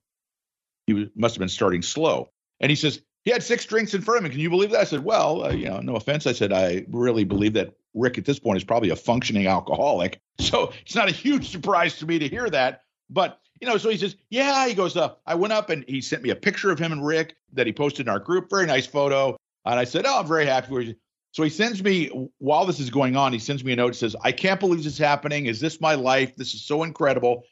[0.87, 2.29] He must have been starting slow.
[2.59, 4.31] And he says, he had six drinks in front of him.
[4.31, 4.81] Can you believe that?
[4.81, 6.25] I said, well, uh, you know, no offense.
[6.25, 10.19] I said, I really believe that Rick at this point is probably a functioning alcoholic.
[10.39, 12.83] So it's not a huge surprise to me to hear that.
[13.09, 15.99] But, you know, so he says, yeah, he goes, uh, I went up and he
[16.01, 18.49] sent me a picture of him and Rick that he posted in our group.
[18.49, 19.37] Very nice photo.
[19.65, 20.97] And I said, oh, I'm very happy.
[21.33, 24.15] So he sends me, while this is going on, he sends me a note says,
[24.23, 25.45] I can't believe this is happening.
[25.45, 26.35] Is this my life?
[26.35, 27.43] This is so incredible.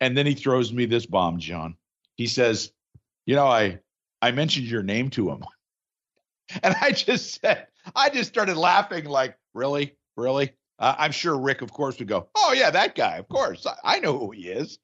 [0.00, 1.76] And then he throws me this bomb, John.
[2.16, 2.72] He says,
[3.26, 3.78] you know, I,
[4.22, 5.44] I mentioned your name to him.
[6.62, 9.96] And I just said, I just started laughing like, really?
[10.18, 10.52] Really?
[10.78, 13.16] Uh, I'm sure Rick, of course, would go, oh, yeah, that guy.
[13.16, 13.64] Of course.
[13.64, 14.78] I, I know who he is.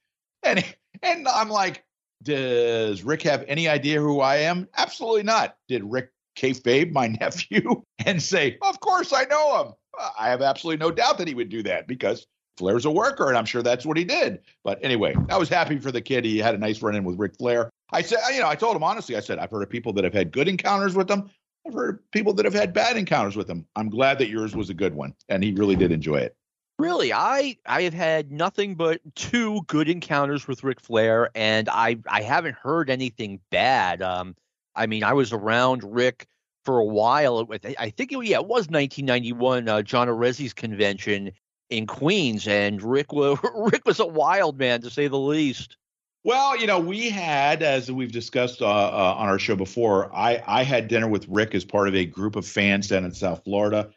[0.44, 0.64] And,
[1.02, 1.84] and I'm like,
[2.22, 4.66] does Rick have any idea who I am?
[4.78, 5.56] Absolutely not.
[5.68, 9.72] Did Rick kayfabe my nephew and say, of course I know him?
[9.98, 13.28] Uh, I have absolutely no doubt that he would do that because Flair's a worker,
[13.28, 14.40] and I'm sure that's what he did.
[14.64, 16.24] But anyway, I was happy for the kid.
[16.24, 17.70] He had a nice run in with Ric Flair.
[17.92, 20.04] I said, you know, I told him honestly, I said, I've heard of people that
[20.04, 21.30] have had good encounters with them.
[21.66, 23.66] I've heard of people that have had bad encounters with them.
[23.76, 26.36] I'm glad that yours was a good one, and he really did enjoy it.
[26.78, 31.98] Really, I I have had nothing but two good encounters with Ric Flair, and I
[32.08, 34.00] I haven't heard anything bad.
[34.00, 34.36] Um,
[34.76, 36.28] I mean, I was around Rick
[36.64, 37.44] for a while.
[37.44, 41.32] With I think it, yeah, it was 1991 uh, John Arezzi's convention
[41.68, 43.38] in Queens, and Rick was
[43.72, 45.76] Rick was a wild man to say the least.
[46.24, 50.42] Well, you know, we had, as we've discussed uh, uh, on our show before, I
[50.46, 53.44] I had dinner with Rick as part of a group of fans down in South
[53.44, 53.90] Florida,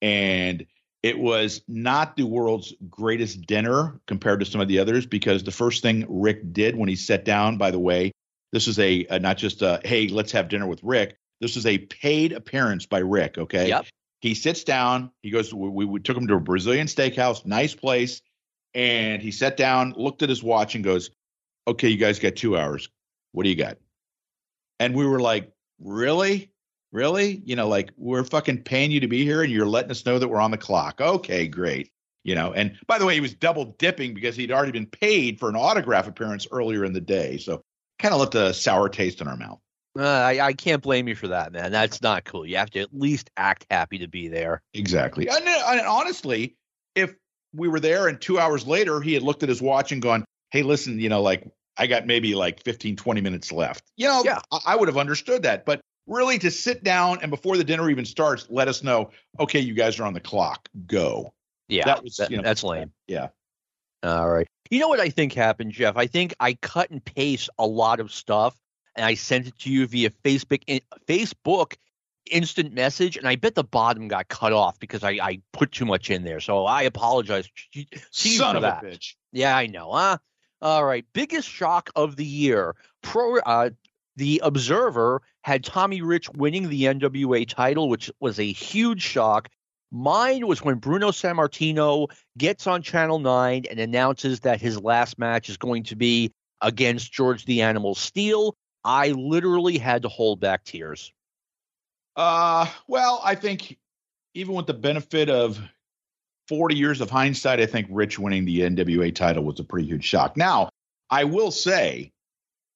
[0.00, 0.66] and
[1.02, 5.50] it was not the world's greatest dinner compared to some of the others because the
[5.50, 8.12] first thing Rick did when he sat down, by the way,
[8.52, 11.16] this is a, a not just a hey, let's have dinner with Rick.
[11.40, 13.38] This is a paid appearance by Rick.
[13.38, 13.68] Okay.
[13.68, 13.86] Yep.
[14.20, 15.10] He sits down.
[15.22, 15.52] He goes.
[15.52, 18.22] We, we took him to a Brazilian steakhouse, nice place,
[18.74, 21.10] and he sat down, looked at his watch, and goes,
[21.66, 22.88] "Okay, you guys got two hours.
[23.32, 23.78] What do you got?"
[24.78, 26.50] And we were like, "Really?"
[26.92, 27.42] really?
[27.44, 30.18] You know, like we're fucking paying you to be here and you're letting us know
[30.18, 31.00] that we're on the clock.
[31.00, 31.92] Okay, great.
[32.24, 35.38] You know, and by the way, he was double dipping because he'd already been paid
[35.38, 37.36] for an autograph appearance earlier in the day.
[37.36, 37.62] So
[38.00, 39.60] kind of left a sour taste in our mouth.
[39.96, 41.70] Uh, I, I can't blame you for that, man.
[41.70, 42.44] That's not cool.
[42.44, 44.62] You have to at least act happy to be there.
[44.74, 45.28] Exactly.
[45.28, 46.56] And, and honestly,
[46.94, 47.14] if
[47.54, 50.24] we were there and two hours later he had looked at his watch and gone,
[50.50, 53.84] hey, listen, you know, like I got maybe like 15, 20 minutes left.
[53.96, 54.40] You know, yeah.
[54.50, 55.64] I, I would have understood that.
[55.64, 59.10] But really to sit down and before the dinner even starts, let us know,
[59.40, 60.68] okay, you guys are on the clock.
[60.86, 61.32] Go.
[61.68, 61.84] Yeah.
[61.84, 62.92] That was that, you know, that's lame.
[63.06, 63.28] Yeah.
[64.02, 64.46] All right.
[64.70, 65.96] You know what I think happened, Jeff?
[65.96, 68.56] I think I cut and paste a lot of stuff
[68.96, 71.74] and I sent it to you via Facebook Facebook
[72.30, 75.84] instant message, and I bet the bottom got cut off because I, I put too
[75.84, 76.40] much in there.
[76.40, 78.82] So I apologize to you Son for that.
[78.82, 79.14] bitch.
[79.32, 79.92] Yeah, I know.
[79.92, 80.18] Huh?
[80.62, 81.04] All right.
[81.12, 82.74] Biggest shock of the year.
[83.02, 83.70] Pro uh,
[84.16, 89.48] the Observer had Tommy Rich winning the NWA title, which was a huge shock.
[89.92, 95.48] Mine was when Bruno Sammartino gets on Channel 9 and announces that his last match
[95.48, 98.56] is going to be against George the Animal Steele.
[98.84, 101.12] I literally had to hold back tears.
[102.16, 103.78] Uh, well, I think
[104.34, 105.60] even with the benefit of
[106.48, 110.04] 40 years of hindsight, I think Rich winning the NWA title was a pretty huge
[110.04, 110.36] shock.
[110.36, 110.70] Now,
[111.10, 112.12] I will say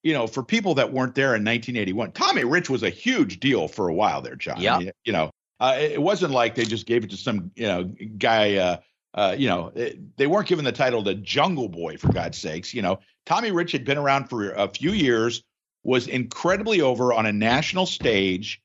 [0.02, 3.68] you know, for people that weren't there in 1981, Tommy Rich was a huge deal
[3.68, 4.60] for a while there, John.
[4.60, 4.80] Yeah.
[5.04, 7.84] you know, uh, it wasn't like they just gave it to some, you know,
[8.18, 8.56] guy.
[8.56, 8.76] Uh,
[9.12, 12.72] uh, you know, it, they weren't given the title to Jungle Boy for God's sakes.
[12.72, 15.42] You know, Tommy Rich had been around for a few years,
[15.82, 18.62] was incredibly over on a national stage,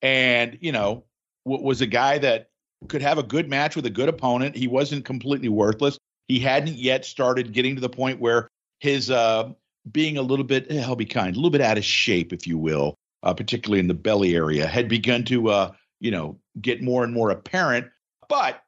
[0.00, 1.04] and you know,
[1.44, 2.49] w- was a guy that
[2.88, 4.56] could have a good match with a good opponent.
[4.56, 5.98] He wasn't completely worthless.
[6.28, 9.52] He hadn't yet started getting to the point where his uh,
[9.90, 12.46] being a little bit, eh, I'll be kind, a little bit out of shape, if
[12.46, 16.82] you will, uh, particularly in the belly area, had begun to, uh, you know, get
[16.82, 17.88] more and more apparent.
[18.28, 18.62] But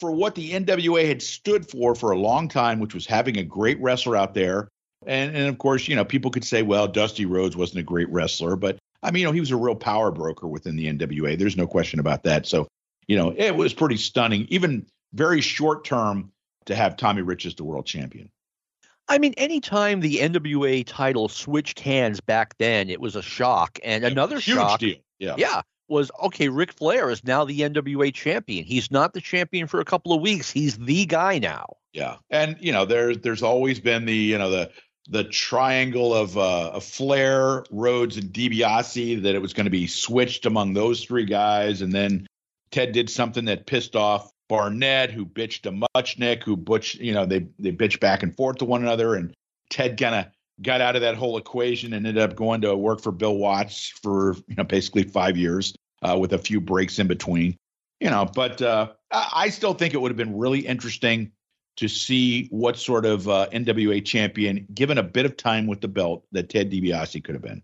[0.00, 3.44] for what the NWA had stood for for a long time, which was having a
[3.44, 4.68] great wrestler out there,
[5.06, 8.08] and and of course, you know, people could say, well, Dusty Rhodes wasn't a great
[8.10, 11.38] wrestler, but I mean, you know, he was a real power broker within the NWA.
[11.38, 12.46] There's no question about that.
[12.46, 12.68] So,
[13.06, 16.32] you know, it was pretty stunning, even very short term,
[16.66, 18.30] to have Tommy Rich as the world champion.
[19.08, 23.78] I mean, anytime the NWA title switched hands back then, it was a shock.
[23.82, 24.96] And another Huge shock, deal.
[25.18, 25.34] Yeah.
[25.36, 26.48] yeah, was okay.
[26.48, 28.64] Ric Flair is now the NWA champion.
[28.64, 30.50] He's not the champion for a couple of weeks.
[30.50, 31.76] He's the guy now.
[31.92, 34.70] Yeah, and you know, there's there's always been the you know the
[35.08, 39.86] the triangle of uh, of Flair, Rhodes, and DiBiase that it was going to be
[39.86, 42.26] switched among those three guys, and then
[42.72, 47.24] Ted did something that pissed off Barnett, who bitched to Muchnick, who butch, you know,
[47.24, 49.32] they they bitched back and forth to one another, and
[49.70, 50.26] Ted kind of
[50.60, 53.92] got out of that whole equation and ended up going to work for Bill Watts
[54.02, 57.56] for you know basically five years uh, with a few breaks in between.
[58.00, 61.30] You know, but uh, I still think it would have been really interesting
[61.76, 65.88] to see what sort of uh, NWA champion, given a bit of time with the
[65.88, 67.62] belt, that Ted DiBiase could have been.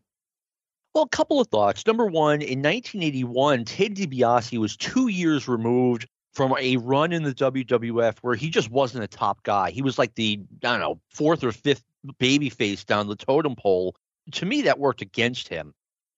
[0.98, 1.86] Well, a couple of thoughts.
[1.86, 7.32] Number one, in 1981, Ted DiBiase was two years removed from a run in the
[7.32, 9.70] WWF where he just wasn't a top guy.
[9.70, 11.84] He was like the, I don't know, fourth or fifth
[12.18, 13.94] baby face down the totem pole.
[14.32, 15.72] To me, that worked against him.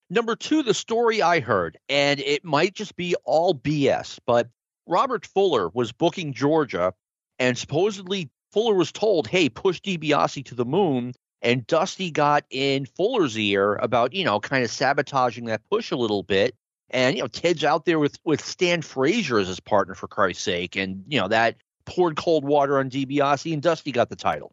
[0.09, 4.49] Number two, the story I heard, and it might just be all BS, but
[4.87, 6.95] Robert Fuller was booking Georgia,
[7.39, 11.13] and supposedly Fuller was told, hey, push DiBiase to the moon.
[11.43, 15.97] And Dusty got in Fuller's ear about, you know, kind of sabotaging that push a
[15.97, 16.55] little bit.
[16.91, 20.43] And you know, Ted's out there with with Stan Frazier as his partner for Christ's
[20.43, 24.53] sake, and you know that poured cold water on DiBiase, and Dusty got the title.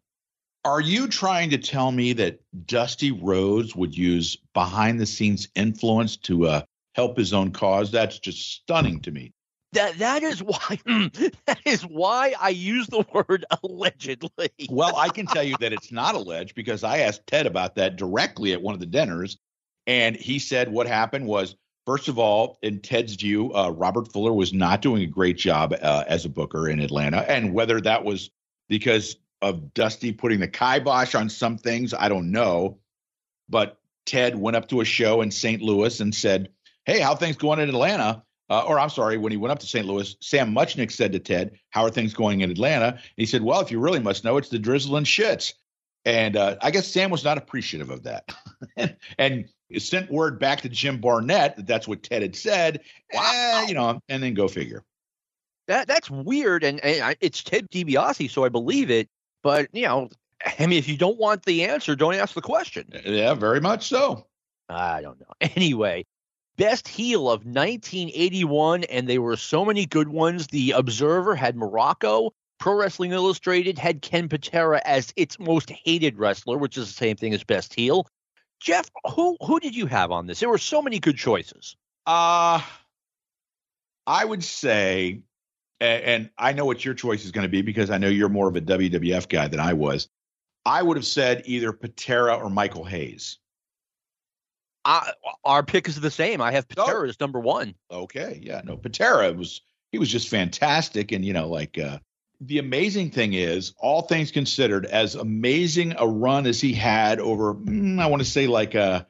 [0.64, 6.16] Are you trying to tell me that Dusty Rhodes would use behind the scenes influence
[6.18, 6.62] to uh,
[6.98, 7.92] help his own cause.
[7.92, 9.32] That's just stunning to me.
[9.74, 14.50] That that is why that is why I use the word allegedly.
[14.70, 17.96] Well, I can tell you that it's not alleged because I asked Ted about that
[17.96, 19.38] directly at one of the dinners,
[19.86, 24.34] and he said what happened was first of all, in Ted's view, uh, Robert Fuller
[24.34, 28.04] was not doing a great job uh, as a booker in Atlanta, and whether that
[28.04, 28.30] was
[28.70, 32.80] because of Dusty putting the kibosh on some things, I don't know,
[33.50, 35.62] but Ted went up to a show in St.
[35.62, 36.50] Louis and said,
[36.86, 39.68] "Hey, how things going in Atlanta?" Uh, or I'm sorry, when he went up to
[39.68, 39.86] St.
[39.86, 43.42] Louis, Sam Muchnick said to Ted, "How are things going in Atlanta?" And he said,
[43.42, 45.54] "Well, if you really must know, it's the drizzling shits."
[46.06, 48.34] And uh, I guess Sam was not appreciative of that,
[48.78, 52.82] and, and sent word back to Jim Barnett that that's what Ted had said.
[53.14, 53.64] Wow.
[53.64, 54.84] Eh, you know, and then go figure.
[55.68, 59.10] That that's weird, and, and it's Ted DiBiase, so I believe it.
[59.44, 60.10] But you know,
[60.60, 62.88] I mean, if you don't want the answer, don't ask the question.
[63.06, 64.28] Yeah, very much so.
[64.70, 65.26] I don't know.
[65.56, 66.06] Anyway,
[66.58, 70.48] best heel of 1981, and there were so many good ones.
[70.48, 72.32] The Observer had Muraco.
[72.60, 77.16] Pro Wrestling Illustrated had Ken Patera as its most hated wrestler, which is the same
[77.16, 78.08] thing as best heel.
[78.60, 80.40] Jeff, who who did you have on this?
[80.40, 81.76] There were so many good choices.
[82.08, 82.62] Uh
[84.08, 85.22] I would say,
[85.82, 88.30] and, and I know what your choice is going to be because I know you're
[88.30, 90.08] more of a WWF guy than I was.
[90.66, 93.38] I would have said either Patera or Michael Hayes.
[94.88, 95.12] I,
[95.44, 96.42] our pick is the same.
[96.42, 97.10] I have Patera oh.
[97.10, 97.76] as number one.
[97.92, 102.00] Okay, yeah, no, Patera was he was just fantastic, and you know, like uh,
[102.40, 107.54] the amazing thing is, all things considered, as amazing a run as he had over,
[107.54, 109.04] mm, I want to say like a uh,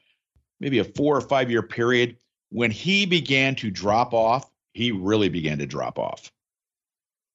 [0.58, 2.16] maybe a four or five year period,
[2.50, 6.32] when he began to drop off, he really began to drop off.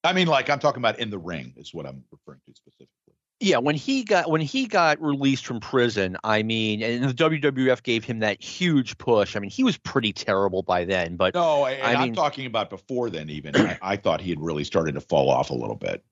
[0.04, 3.03] I mean, like I'm talking about in the ring is what I'm referring to specifically.
[3.40, 7.84] Yeah, when he got when he got released from prison, I mean, and the WWF
[7.84, 9.36] gave him that huge push.
[9.36, 11.18] I mean, he was pretty terrible by then.
[11.18, 13.30] But no, I, I am talking about before then.
[13.30, 16.06] Even I, I thought he had really started to fall off a little bit.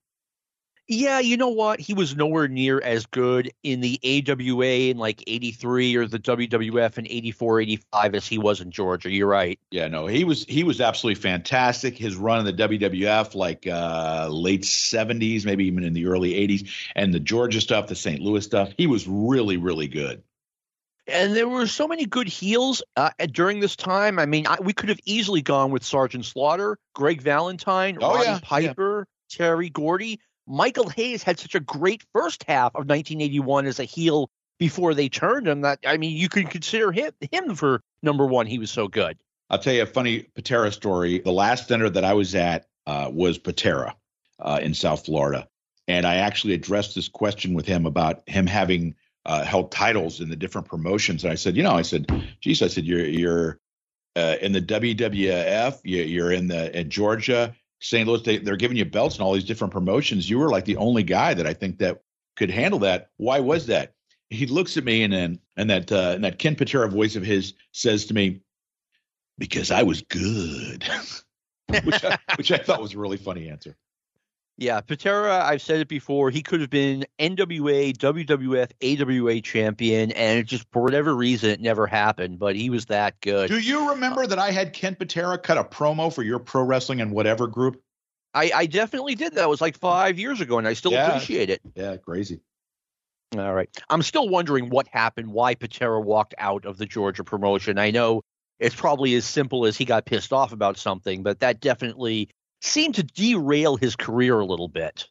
[0.93, 1.79] Yeah, you know what?
[1.79, 6.97] He was nowhere near as good in the AWA in like 83 or the WWF
[6.97, 9.09] in 84, 85 as he was in Georgia.
[9.09, 9.57] You're right.
[9.71, 11.97] Yeah, no, he was he was absolutely fantastic.
[11.97, 16.69] His run in the WWF like uh late 70s, maybe even in the early 80s
[16.93, 18.19] and the Georgia stuff, the St.
[18.19, 20.21] Louis stuff, he was really really good.
[21.07, 24.19] And there were so many good heels uh, during this time.
[24.19, 28.25] I mean, I, we could have easily gone with Sergeant Slaughter, Greg Valentine, oh, Roddy
[28.25, 29.37] yeah, Piper, yeah.
[29.37, 34.29] Terry Gordy Michael Hayes had such a great first half of 1981 as a heel
[34.59, 38.45] before they turned him that I mean you could consider him him for number one.
[38.45, 39.17] He was so good.
[39.49, 41.19] I'll tell you a funny Patera story.
[41.19, 43.95] The last dinner that I was at uh, was Patera
[44.39, 45.47] uh, in South Florida,
[45.87, 50.29] and I actually addressed this question with him about him having uh, held titles in
[50.29, 51.23] the different promotions.
[51.23, 52.05] And I said, you know, I said,
[52.39, 53.59] geez, I said you're you're
[54.15, 58.07] uh, in the WWF, you're in the in Georgia, St.
[58.07, 60.29] Louis, they, they're giving you belts and all these different promotions.
[60.29, 62.01] You were like the only guy that I think that
[62.37, 63.09] could handle that.
[63.17, 63.93] Why was that?
[64.29, 67.23] He looks at me and then and that uh, and that Ken Patera voice of
[67.23, 68.41] his says to me,
[69.37, 70.85] "Because I was good,"
[71.83, 73.75] which I, which I thought was a really funny answer.
[74.57, 80.39] Yeah, Patera, I've said it before, he could have been NWA, WWF, AWA champion, and
[80.39, 83.49] it just for whatever reason it never happened, but he was that good.
[83.49, 87.01] Do you remember that I had Ken Patera cut a promo for your pro wrestling
[87.01, 87.81] and whatever group?
[88.33, 89.33] I, I definitely did.
[89.33, 91.07] That was like five years ago, and I still yeah.
[91.07, 91.61] appreciate it.
[91.75, 92.39] Yeah, crazy.
[93.37, 93.69] All right.
[93.89, 97.77] I'm still wondering what happened, why Patera walked out of the Georgia promotion.
[97.77, 98.23] I know
[98.59, 102.29] it's probably as simple as he got pissed off about something, but that definitely
[102.61, 105.07] seemed to derail his career a little bit.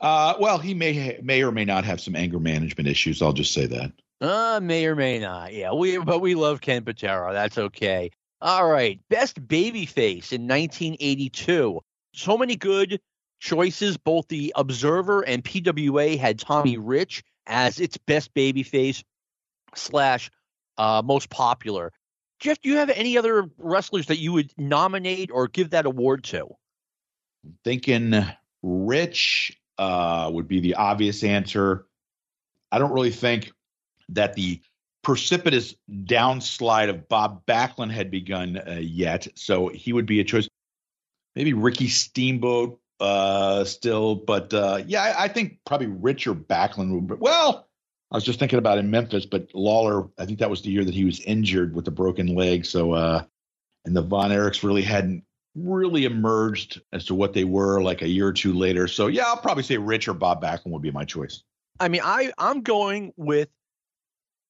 [0.00, 3.22] Uh, well, he may may or may not have some anger management issues.
[3.22, 3.92] I'll just say that.
[4.20, 5.52] Uh, may or may not.
[5.52, 7.32] Yeah, we but we love Ken Patera.
[7.32, 8.10] That's okay.
[8.40, 11.80] All right, best babyface in 1982.
[12.12, 13.00] So many good
[13.40, 13.96] choices.
[13.96, 19.02] Both the Observer and PWA had Tommy Rich as its best babyface
[19.74, 20.30] slash
[20.76, 21.92] uh, most popular.
[22.38, 26.24] Jeff, do you have any other wrestlers that you would nominate or give that award
[26.24, 26.48] to?
[27.64, 28.14] Thinking
[28.62, 31.86] Rich uh, would be the obvious answer.
[32.72, 33.52] I don't really think
[34.10, 34.60] that the
[35.02, 40.48] precipitous downslide of Bob Backlund had begun uh, yet, so he would be a choice.
[41.34, 46.92] Maybe Ricky Steamboat uh, still, but uh, yeah, I, I, think probably Rich or Backlund
[46.94, 47.06] would.
[47.06, 47.68] Be, well,
[48.10, 50.84] I was just thinking about in Memphis, but Lawler, I think that was the year
[50.84, 52.64] that he was injured with a broken leg.
[52.64, 53.24] So, uh,
[53.84, 55.24] and the Von Erichs really hadn't
[55.56, 58.86] really emerged as to what they were like a year or two later.
[58.86, 61.42] So yeah, I'll probably say Rich or Bob Backlund would be my choice.
[61.80, 63.48] I mean, I I'm going with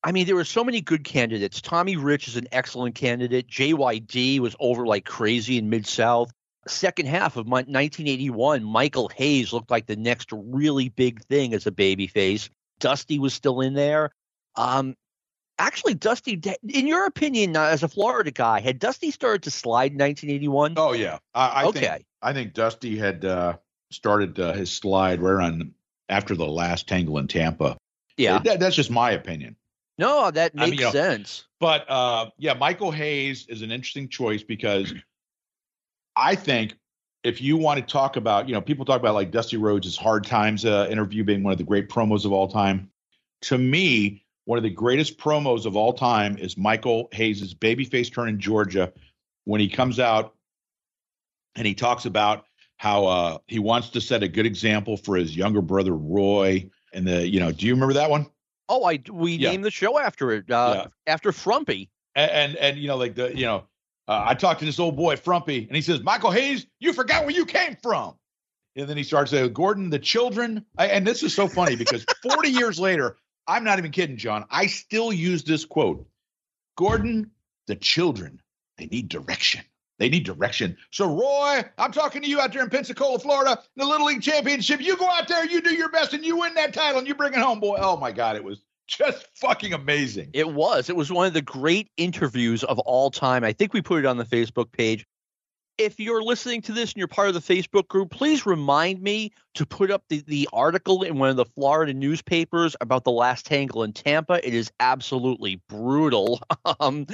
[0.03, 1.61] I mean, there were so many good candidates.
[1.61, 3.49] Tommy Rich is an excellent candidate.
[3.49, 6.33] JYD was over like crazy in Mid South.
[6.69, 11.73] Second half of 1981, Michael Hayes looked like the next really big thing as a
[11.73, 12.51] babyface.
[12.79, 14.11] Dusty was still in there.
[14.55, 14.95] Um,
[15.59, 19.93] actually, Dusty, in your opinion, uh, as a Florida guy, had Dusty started to slide
[19.93, 20.75] in 1981?
[20.77, 21.81] Oh yeah, I, I okay.
[21.81, 23.57] Think, I think Dusty had uh,
[23.91, 25.73] started uh, his slide right on
[26.09, 27.77] after the last Tangle in Tampa.
[28.17, 29.57] Yeah, that, that's just my opinion.
[29.99, 31.45] No, that makes I mean, you know, sense.
[31.59, 34.93] But uh, yeah, Michael Hayes is an interesting choice because
[36.15, 36.77] I think
[37.25, 40.25] if you want to talk about, you know, people talk about like Dusty Rhodes' Hard
[40.25, 42.91] Times uh, interview being one of the great promos of all time.
[43.43, 48.29] To me, one of the greatest promos of all time is Michael Hayes' babyface turn
[48.29, 48.93] in Georgia
[49.45, 50.35] when he comes out
[51.57, 52.45] and he talks about
[52.77, 56.71] how uh, he wants to set a good example for his younger brother Roy.
[56.93, 58.27] And the, you know, do you remember that one?
[58.69, 59.51] Oh, I we yeah.
[59.51, 61.13] named the show after it, uh, yeah.
[61.13, 61.91] after Frumpy.
[62.15, 63.65] And, and, and you know, like the you know,
[64.07, 67.23] uh, I talked to this old boy Frumpy, and he says, Michael Hayes, you forgot
[67.23, 68.15] where you came from.
[68.77, 70.65] And then he starts saying, Gordon, the children.
[70.79, 73.17] I, and this is so funny because 40 years later,
[73.49, 74.45] I'm not even kidding, John.
[74.51, 76.07] I still use this quote
[76.77, 77.31] Gordon,
[77.67, 78.41] the children,
[78.79, 79.63] they need direction.
[79.99, 80.77] They need direction.
[80.91, 84.21] So, Roy, I'm talking to you out there in Pensacola, Florida, in the Little League
[84.21, 84.81] Championship.
[84.83, 87.15] You go out there, you do your best, and you win that title, and you
[87.15, 87.79] bring it home, boy.
[87.81, 90.31] Oh my God, it was just fucking amazing.
[90.35, 90.91] It was.
[90.91, 93.43] It was one of the great interviews of all time.
[93.43, 95.07] I think we put it on the Facebook page.
[95.79, 99.33] If you're listening to this and you're part of the Facebook group, please remind me
[99.55, 103.45] to put up the, the article in one of the Florida newspapers about the last
[103.45, 104.47] tangle in Tampa.
[104.47, 106.41] It is absolutely brutal.
[106.81, 107.07] um,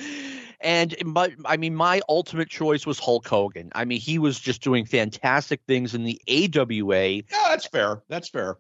[0.61, 3.71] and but I mean, my ultimate choice was Hulk Hogan.
[3.75, 7.09] I mean, he was just doing fantastic things in the AWA.
[7.09, 8.03] Yeah, that's fair.
[8.09, 8.59] That's fair.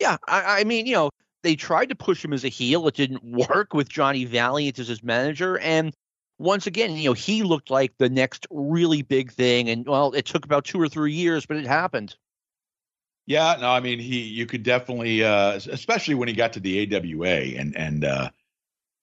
[0.00, 1.10] Yeah, I, I mean, you know,
[1.42, 2.86] they tried to push him as a heel.
[2.88, 5.94] It didn't work with Johnny Valiant as his manager, and
[6.38, 9.68] once again, you know, he looked like the next really big thing.
[9.68, 12.16] And well, it took about two or three years, but it happened.
[13.26, 16.96] Yeah, no, I mean, he you could definitely, uh, especially when he got to the
[16.96, 18.30] AWA, and and uh,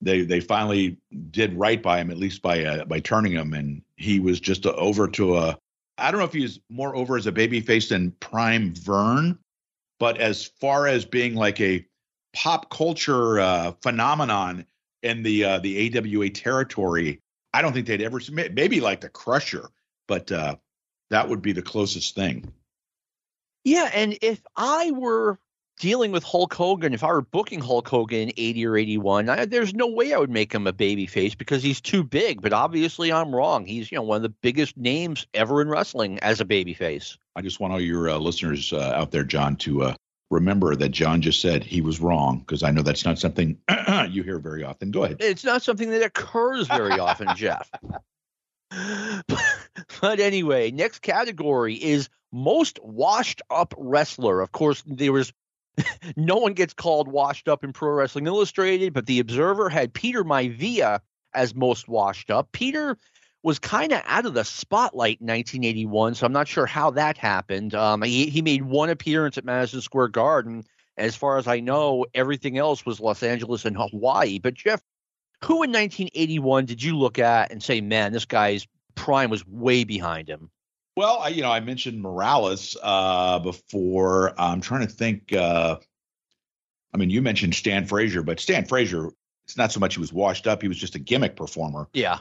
[0.01, 0.97] they they finally
[1.29, 4.65] did right by him at least by uh, by turning him, and he was just
[4.65, 5.57] over to a.
[5.97, 9.37] I don't know if he's more over as a babyface than Prime Verne,
[9.99, 11.85] but as far as being like a
[12.33, 14.65] pop culture uh, phenomenon
[15.03, 17.21] in the uh, the AWA territory,
[17.55, 18.53] I don't think they'd ever submit.
[18.53, 19.69] Maybe like the Crusher,
[20.09, 20.57] but uh,
[21.09, 22.51] that would be the closest thing.
[23.63, 25.39] Yeah, and if I were
[25.79, 29.45] dealing with Hulk Hogan, if I were booking Hulk Hogan in 80 or 81, I,
[29.45, 32.41] there's no way I would make him a baby face because he's too big.
[32.41, 33.65] But obviously, I'm wrong.
[33.65, 37.17] He's you know one of the biggest names ever in wrestling as a baby face.
[37.37, 39.95] I just want all your uh, listeners uh, out there, John, to uh,
[40.31, 43.57] remember that John just said he was wrong because I know that's not something
[44.09, 44.91] you hear very often.
[44.91, 45.17] Go ahead.
[45.19, 47.69] It's not something that occurs very often, Jeff.
[50.01, 54.41] but anyway, next category is most washed up wrestler.
[54.41, 55.31] Of course, there was
[56.15, 60.23] no one gets called washed up in Pro Wrestling Illustrated, but the Observer had Peter
[60.23, 60.99] Maivia
[61.33, 62.51] as most washed up.
[62.51, 62.97] Peter
[63.45, 67.15] was kind of out of the spotlight in 1981, so I'm not sure how that
[67.15, 67.75] happened.
[67.75, 70.63] Um, he, he made one appearance at Madison Square Garden.
[70.97, 74.39] As far as I know, everything else was Los Angeles and Hawaii.
[74.39, 74.81] But Jeff,
[75.43, 78.65] who in 1981 did you look at and say, man, this guy's
[78.95, 80.49] prime was way behind him?
[80.97, 84.33] Well, I, you know, I mentioned Morales uh, before.
[84.41, 85.33] I'm trying to think.
[85.33, 85.77] Uh,
[86.95, 89.11] I mean, you mentioned Stan Frazier, but Stan Frazier,
[89.43, 91.89] it's not so much he was washed up; he was just a gimmick performer.
[91.93, 92.19] Yeah.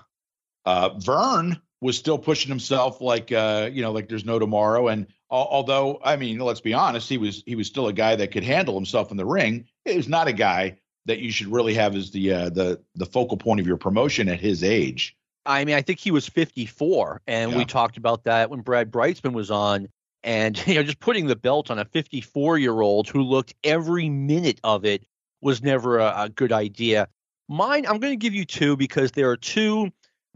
[0.64, 4.88] Uh, Verne was still pushing himself like uh, you know, like there's no tomorrow.
[4.88, 8.32] And although, I mean, let's be honest, he was he was still a guy that
[8.32, 9.66] could handle himself in the ring.
[9.84, 13.06] He was not a guy that you should really have as the uh, the the
[13.06, 15.16] focal point of your promotion at his age.
[15.46, 17.58] I mean, I think he was 54, and yeah.
[17.58, 19.88] we talked about that when Brad Brightsman was on.
[20.22, 24.08] And you know, just putting the belt on a 54 year old who looked every
[24.08, 25.04] minute of it
[25.42, 27.08] was never a, a good idea.
[27.46, 29.90] Mine, I'm going to give you two because there are two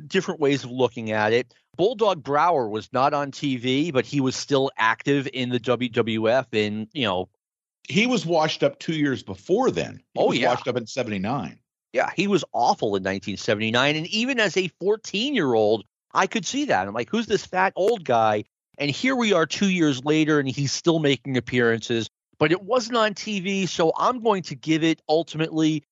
[0.07, 1.55] different ways of looking at it.
[1.77, 6.47] Bulldog Brower was not on TV, but he was still active in the WWF.
[6.53, 7.29] And you know,
[7.89, 10.03] he was washed up two years before then.
[10.15, 11.59] He oh yeah, washed up in '79.
[11.93, 13.97] Yeah, he was awful in 1979.
[13.97, 16.87] And even as a 14 year old, I could see that.
[16.87, 18.45] I'm like, who's this fat old guy?
[18.77, 22.97] And here we are two years later, and he's still making appearances, but it wasn't
[22.97, 23.69] on TV.
[23.69, 25.85] So I'm going to give it ultimately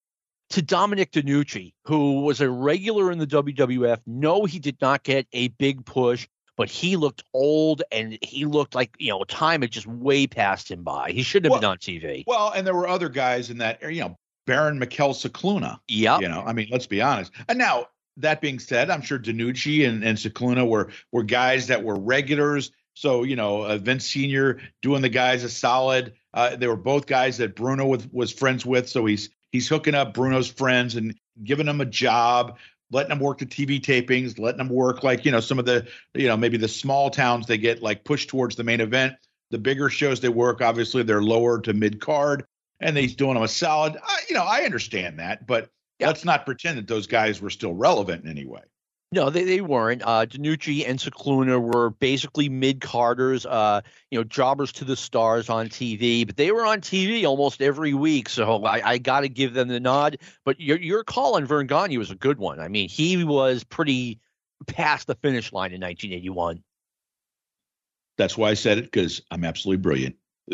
[0.51, 3.99] to Dominic DeNucci, who was a regular in the WWF.
[4.07, 8.75] No, he did not get a big push, but he looked old and he looked
[8.75, 11.11] like, you know, time had just way passed him by.
[11.11, 12.25] He shouldn't have well, been on TV.
[12.27, 14.17] Well, and there were other guys in that, you know,
[14.47, 15.79] Baron Mikel Scicluna.
[15.89, 16.19] Yeah.
[16.21, 17.33] You know, I mean, let's be honest.
[17.49, 21.83] And now that being said, I'm sure DeNucci and, and Scicluna were were guys that
[21.83, 22.71] were regulars.
[22.95, 26.15] So you know, uh, Vince Senior doing the guys a solid.
[26.33, 29.95] Uh, they were both guys that Bruno was, was friends with, so he's he's hooking
[29.95, 32.59] up Bruno's friends and giving them a job,
[32.91, 35.89] letting them work the TV tapings, letting them work like you know some of the
[36.15, 39.15] you know maybe the small towns they get like pushed towards the main event.
[39.51, 42.45] The bigger shows they work, obviously they're lower to mid card,
[42.81, 43.97] and he's doing them a solid.
[44.05, 46.09] I, you know, I understand that, but Yeah.
[46.09, 48.63] let's not pretend that those guys were still relevant in any way.
[49.13, 50.03] No, they, they weren't.
[50.05, 53.81] Uh, DeNucci and Scicluna were basically mid carders, uh,
[54.11, 57.95] you know, jobbers to the stars on TV, but they were on TV almost every
[57.95, 58.29] week.
[58.29, 60.19] So I, I got to give them the nod.
[60.45, 62.59] But your, your call on Verne Gagne was a good one.
[62.59, 64.19] I mean, he was pretty
[64.67, 66.63] past the finish line in 1981.
[68.19, 70.17] That's why I said it because I'm absolutely brilliant.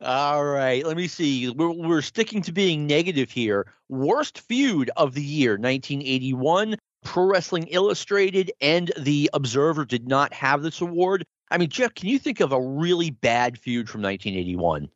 [0.00, 1.48] All right, let me see.
[1.50, 3.66] We're, we're sticking to being negative here.
[3.88, 6.76] Worst feud of the year, 1981.
[7.06, 11.24] Pro Wrestling Illustrated and The Observer did not have this award.
[11.50, 14.88] I mean, Jeff, can you think of a really bad feud from 1981?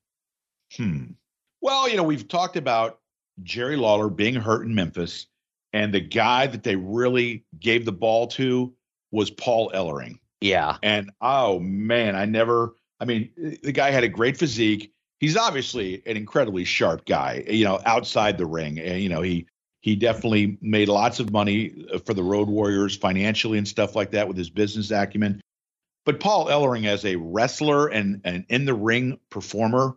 [0.77, 1.05] Hmm.
[1.61, 2.99] Well, you know, we've talked about
[3.43, 5.27] Jerry Lawler being hurt in Memphis,
[5.73, 8.75] and the guy that they really gave the ball to
[9.13, 10.19] was Paul Ellering.
[10.41, 10.79] Yeah.
[10.83, 12.75] And oh man, I never.
[12.99, 13.31] I mean,
[13.63, 14.93] the guy had a great physique.
[15.21, 17.45] He's obviously an incredibly sharp guy.
[17.49, 19.47] You know, outside the ring, and you know he
[19.81, 24.13] he definitely made lots of money uh, for the Road Warriors financially and stuff like
[24.13, 25.41] that with his business acumen.
[26.05, 29.97] But Paul Ellering, as a wrestler and an in the ring performer,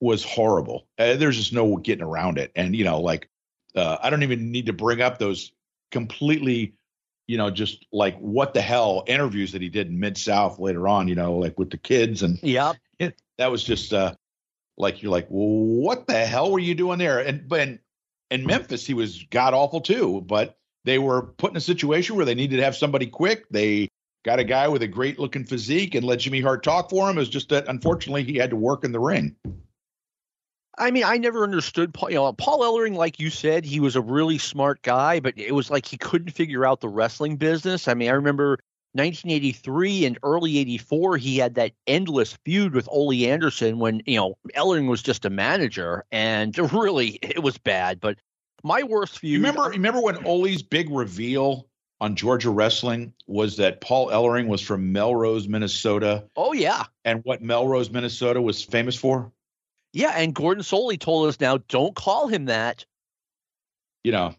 [0.00, 0.86] was horrible.
[0.98, 2.52] Uh, there's just no getting around it.
[2.54, 3.28] And you know, like
[3.74, 5.52] uh, I don't even need to bring up those
[5.90, 6.74] completely,
[7.26, 10.86] you know, just like what the hell interviews that he did in Mid South later
[10.88, 11.08] on.
[11.08, 12.76] You know, like with the kids and Yep.
[13.38, 14.14] that was just uh
[14.76, 17.78] like you're like well, what the hell were you doing there and but in,
[18.30, 22.24] in memphis he was god awful too but they were put in a situation where
[22.24, 23.88] they needed to have somebody quick they
[24.24, 27.16] got a guy with a great looking physique and let jimmy hart talk for him
[27.16, 29.34] was just that unfortunately he had to work in the ring
[30.80, 32.10] I mean, I never understood Paul.
[32.10, 35.52] You know, Paul Ellering, like you said, he was a really smart guy, but it
[35.52, 37.88] was like he couldn't figure out the wrestling business.
[37.88, 38.60] I mean, I remember
[38.94, 44.36] 1983 and early 84, he had that endless feud with Ole Anderson when, you know,
[44.56, 48.00] Ellering was just a manager and really it was bad.
[48.00, 48.18] But
[48.64, 49.36] my worst feud.
[49.40, 51.68] remember remember when Ole's big reveal
[52.00, 56.84] on Georgia Wrestling was that Paul Ellering was from Melrose, Minnesota, Oh, yeah.
[57.04, 59.32] and what Melrose, Minnesota was famous for?
[59.92, 60.12] Yeah.
[60.16, 62.84] And Gordon Solie told us now don't call him that.
[64.04, 64.34] you know,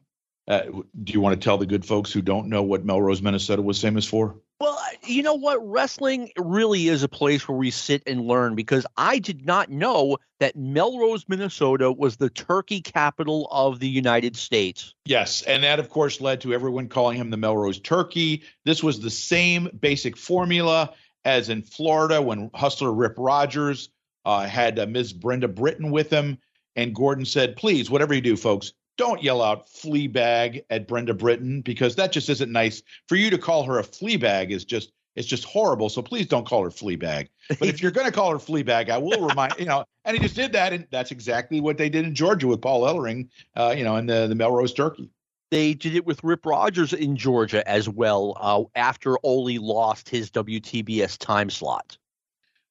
[0.50, 0.64] uh,
[1.04, 3.80] do you want to tell the good folks who don't know what Melrose, Minnesota was
[3.80, 4.36] famous for?
[4.60, 5.66] Well, you know what?
[5.66, 10.18] Wrestling really is a place where we sit and learn because I did not know
[10.40, 14.96] that Melrose, Minnesota was the turkey capital of the United States.
[15.06, 18.44] Yes, and that of course led to everyone calling him the Melrose Turkey.
[18.66, 20.94] This was the same basic formula
[21.26, 23.90] as in Florida when Hustler Rip Rogers
[24.26, 25.14] uh, had uh, Ms.
[25.14, 26.40] Brenda Britton with him,
[26.76, 31.14] and Gordon said, "Please, whatever you do, folks." Don't yell out flea bag at Brenda
[31.14, 32.84] Britton because that just isn't nice.
[33.08, 35.88] For you to call her a flea bag is just it's just horrible.
[35.88, 37.30] So please don't call her flea bag.
[37.48, 39.86] But if you're going to call her flea bag, I will remind you know.
[40.04, 42.82] And he just did that, and that's exactly what they did in Georgia with Paul
[42.82, 45.10] Ellering, uh, you know, and the the Melrose Turkey.
[45.50, 50.30] They did it with Rip Rogers in Georgia as well uh, after Ole lost his
[50.30, 51.98] WTBS time slot.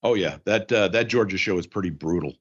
[0.02, 2.34] Oh yeah, that uh, that Georgia show is pretty brutal.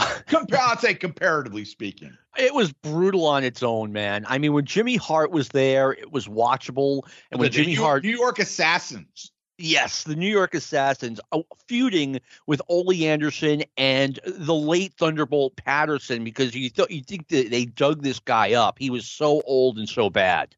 [0.00, 2.16] Compar- I'd say comparatively speaking.
[2.36, 4.24] It was brutal on its own, man.
[4.28, 7.02] I mean, when Jimmy Hart was there, it was watchable.
[7.30, 9.30] And when The Jimmy New, Hart New York Assassins.
[9.56, 12.18] Yes, the New York Assassins uh, feuding
[12.48, 17.66] with Ole Anderson and the late Thunderbolt Patterson because you thought you think that they
[17.66, 18.78] dug this guy up.
[18.80, 20.56] He was so old and so bad.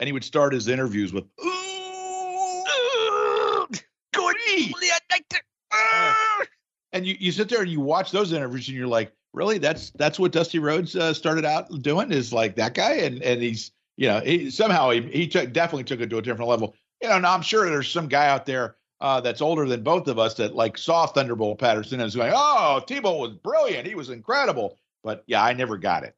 [0.00, 1.24] And he would start his interviews with,
[4.12, 4.36] Good.
[6.92, 9.58] And you, you sit there and you watch those interviews and you're like, really?
[9.58, 13.42] That's that's what Dusty Rhodes uh, started out doing is like that guy, and and
[13.42, 16.74] he's you know he, somehow he he took, definitely took it to a different level.
[17.00, 20.06] You know, now I'm sure there's some guy out there uh, that's older than both
[20.06, 23.96] of us that like saw Thunderbolt Patterson and was going, oh, T-Bolt was brilliant, he
[23.96, 26.14] was incredible, but yeah, I never got it.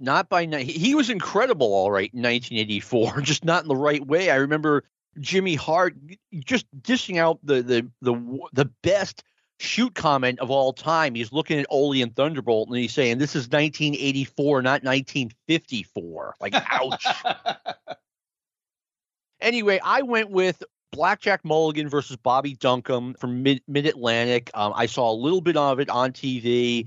[0.00, 0.66] Not by night.
[0.66, 4.30] He was incredible, all right, in 1984, just not in the right way.
[4.30, 4.84] I remember
[5.20, 5.96] Jimmy Hart
[6.32, 9.22] just dishing out the the the the best
[9.58, 11.14] shoot comment of all time.
[11.14, 16.54] He's looking at Ole and Thunderbolt and he's saying, "This is 1984, not 1954." Like,
[16.54, 17.06] ouch.
[19.40, 24.50] anyway, I went with Blackjack Mulligan versus Bobby Duncum from Mid Atlantic.
[24.54, 26.86] Um, I saw a little bit of it on TV.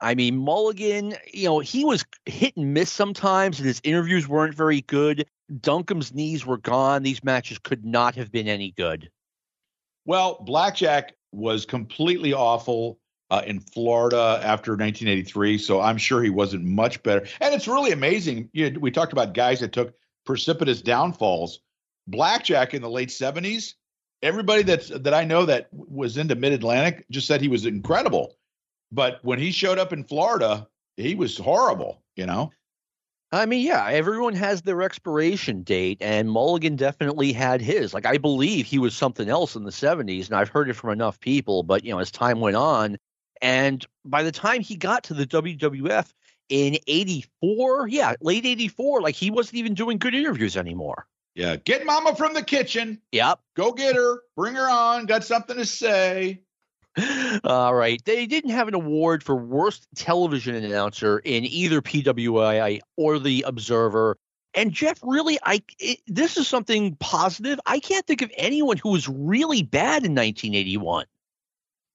[0.00, 4.54] I mean, Mulligan, you know, he was hit and miss sometimes, and his interviews weren't
[4.54, 5.26] very good.
[5.60, 7.04] Duncum's knees were gone.
[7.04, 9.10] These matches could not have been any good.
[10.04, 12.98] Well, Blackjack was completely awful
[13.30, 17.26] uh, in Florida after 1983, so I'm sure he wasn't much better.
[17.40, 18.50] And it's really amazing.
[18.52, 19.94] You know, we talked about guys that took
[20.26, 21.60] precipitous downfalls.
[22.06, 23.74] Blackjack in the late 70s,
[24.22, 28.36] everybody that's that I know that was into Mid Atlantic just said he was incredible.
[28.90, 32.50] But when he showed up in Florida, he was horrible, you know?
[33.34, 37.94] I mean, yeah, everyone has their expiration date, and Mulligan definitely had his.
[37.94, 40.90] Like, I believe he was something else in the 70s, and I've heard it from
[40.90, 41.62] enough people.
[41.62, 42.98] But, you know, as time went on,
[43.40, 46.12] and by the time he got to the WWF
[46.50, 51.06] in 84, yeah, late 84, like he wasn't even doing good interviews anymore.
[51.34, 53.00] Yeah, get mama from the kitchen.
[53.12, 53.40] Yep.
[53.56, 54.18] Go get her.
[54.36, 55.06] Bring her on.
[55.06, 56.42] Got something to say.
[57.44, 58.02] All right.
[58.04, 64.18] They didn't have an award for worst television announcer in either PWI or The Observer.
[64.54, 67.58] And Jeff, really, I it, this is something positive.
[67.64, 71.06] I can't think of anyone who was really bad in 1981.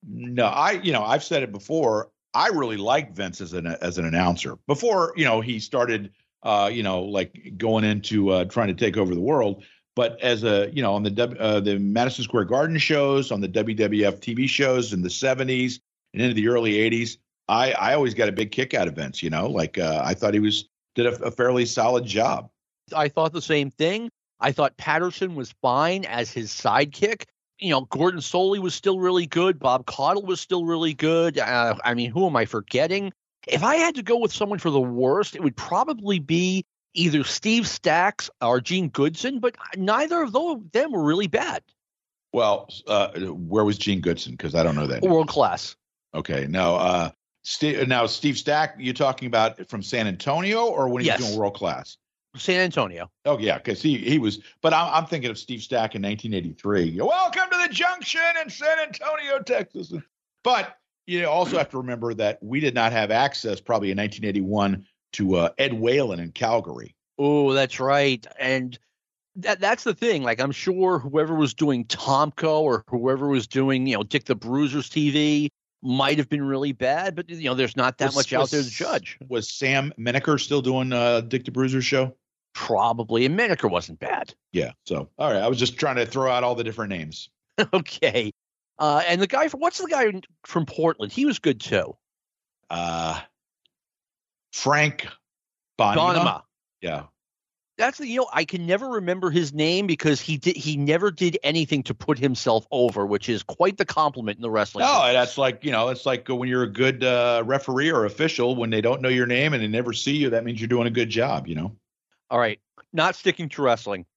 [0.10, 2.10] No, I you know I've said it before.
[2.34, 6.70] I really liked Vince as an as an announcer before you know he started uh,
[6.74, 9.64] you know like going into uh, trying to take over the world.
[9.98, 13.50] But as a you know on the uh, the Madison Square Garden shows, on the
[13.50, 15.80] WWF TV shows in the 70s
[16.14, 17.18] and into the early 80s,
[17.50, 19.24] I I always got a big kick out of Vince.
[19.24, 22.52] You know, like uh, I thought he was did a, a fairly solid job.
[22.96, 24.12] I thought the same thing.
[24.40, 27.24] I thought Patterson was fine as his sidekick.
[27.58, 29.58] You know, Gordon Solie was still really good.
[29.58, 31.40] Bob Caudle was still really good.
[31.40, 33.14] Uh, I mean, who am I forgetting?
[33.48, 36.66] If I had to go with someone for the worst, it would probably be
[36.98, 41.64] either Steve Stacks or Gene Goodson, but neither of them were really bad.
[42.34, 44.34] Well, uh, where was Gene Goodson?
[44.34, 45.02] Because I don't know that.
[45.02, 45.76] World class.
[46.14, 47.12] Okay, now, uh,
[47.44, 51.20] Steve, now Steve Stack, you're talking about from San Antonio or when he yes.
[51.20, 51.98] doing world class?
[52.36, 53.10] San Antonio.
[53.26, 54.40] Oh yeah, because he he was.
[54.62, 57.00] But I'm, I'm thinking of Steve Stack in 1983.
[57.02, 59.94] Welcome to the Junction in San Antonio, Texas.
[60.44, 60.78] But
[61.08, 64.86] you also have to remember that we did not have access probably in 1981
[65.18, 66.96] to uh, Ed Whalen in Calgary.
[67.18, 68.26] Oh, that's right.
[68.40, 68.78] And
[69.36, 70.24] that that's the thing.
[70.24, 74.36] Like I'm sure whoever was doing Tomko or whoever was doing, you know, Dick the
[74.36, 75.50] Bruiser's TV
[75.82, 78.50] might have been really bad, but you know, there's not that was, much was, out
[78.52, 79.18] there to judge.
[79.28, 82.16] Was Sam Menacker still doing uh, Dick the Bruiser's show?
[82.54, 83.26] Probably.
[83.26, 84.34] And Menacker wasn't bad.
[84.52, 84.72] Yeah.
[84.86, 85.42] So all right.
[85.42, 87.30] I was just trying to throw out all the different names.
[87.74, 88.32] okay.
[88.80, 91.12] Uh, and the guy from what's the guy from Portland?
[91.12, 91.96] He was good too.
[92.70, 93.20] Uh
[94.58, 95.08] Frank
[95.80, 96.42] Bonnema.
[96.82, 97.04] Yeah.
[97.78, 101.12] That's the you know I can never remember his name because he did he never
[101.12, 104.84] did anything to put himself over, which is quite the compliment in the wrestling.
[104.84, 105.14] No, business.
[105.14, 108.72] that's like you know it's like when you're a good uh, referee or official when
[108.72, 110.92] they don't know your name and they never see you, that means you're doing a
[110.92, 111.48] good job.
[111.48, 111.76] You know.
[112.32, 112.60] All right,
[112.94, 114.08] not sticking to wrestling.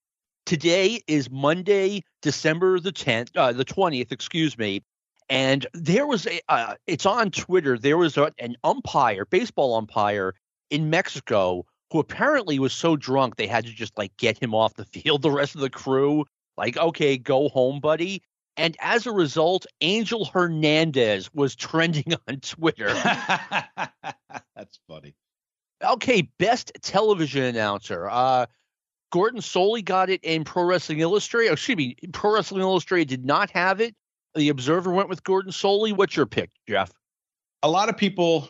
[0.47, 4.83] Today is Monday, December the tenth, uh, the twentieth, excuse me.
[5.31, 7.79] And there was a, uh, it's on Twitter.
[7.79, 10.35] There was a, an umpire, baseball umpire
[10.71, 14.75] in Mexico, who apparently was so drunk they had to just like get him off
[14.75, 15.23] the field.
[15.23, 16.27] The rest of the crew,
[16.57, 18.23] like, okay, go home, buddy.
[18.57, 22.93] And as a result, Angel Hernandez was trending on Twitter.
[24.57, 25.15] That's funny.
[25.83, 28.11] Okay, best television announcer.
[28.11, 28.47] Uh,
[29.13, 31.53] Gordon Solie got it in Pro Wrestling Illustrated.
[31.53, 33.95] Excuse me, Pro Wrestling Illustrated did not have it.
[34.35, 35.93] The Observer went with Gordon Solie.
[35.93, 36.93] What's your pick, Jeff?
[37.63, 38.49] A lot of people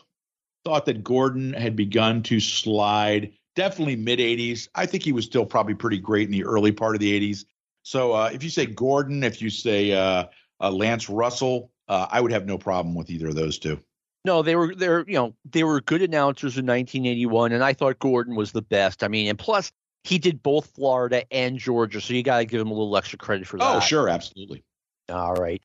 [0.63, 3.31] thought that Gordon had begun to slide.
[3.55, 4.67] Definitely mid 80s.
[4.75, 7.45] I think he was still probably pretty great in the early part of the 80s.
[7.83, 10.25] So uh, if you say Gordon, if you say uh,
[10.59, 13.79] uh, Lance Russell, uh, I would have no problem with either of those two.
[14.23, 17.97] No, they were they're you know they were good announcers in 1981, and I thought
[17.97, 19.03] Gordon was the best.
[19.03, 19.71] I mean, and plus
[20.03, 23.17] he did both Florida and Georgia, so you got to give him a little extra
[23.17, 23.75] credit for that.
[23.75, 24.63] Oh, sure, absolutely.
[25.09, 25.61] All right.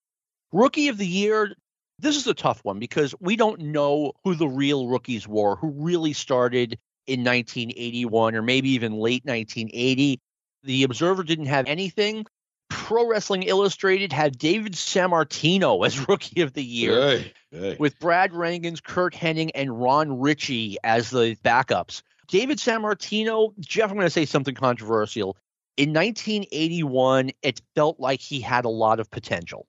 [0.52, 1.54] Rookie of the year,
[1.98, 5.70] this is a tough one because we don't know who the real rookies were, who
[5.70, 10.20] really started in 1981 or maybe even late 1980.
[10.64, 12.26] The Observer didn't have anything.
[12.68, 17.76] Pro Wrestling Illustrated had David Sammartino as Rookie of the Year, hey, hey.
[17.78, 22.02] with Brad Rheingans, Curt Hennig, and Ron Ritchie as the backups.
[22.28, 25.36] David Sammartino, Jeff, I'm going to say something controversial.
[25.76, 29.66] In 1981, it felt like he had a lot of potential.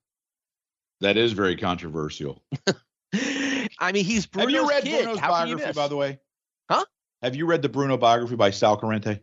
[1.01, 2.43] That is very controversial.
[3.79, 5.03] I mean, he's Bruno's Have you read kid.
[5.03, 6.19] Bruno's How biography, by the way?
[6.69, 6.85] Huh?
[7.21, 9.19] Have you read the Bruno biography by Sal Corrente?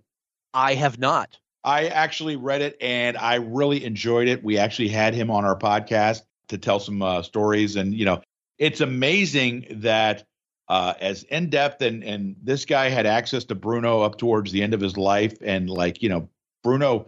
[0.53, 1.39] I have not.
[1.65, 4.45] I actually read it and I really enjoyed it.
[4.45, 8.23] We actually had him on our podcast to tell some uh, stories, and you know,
[8.59, 10.25] it's amazing that
[10.69, 14.63] uh, as in depth, and and this guy had access to Bruno up towards the
[14.63, 16.29] end of his life, and like you know,
[16.63, 17.07] Bruno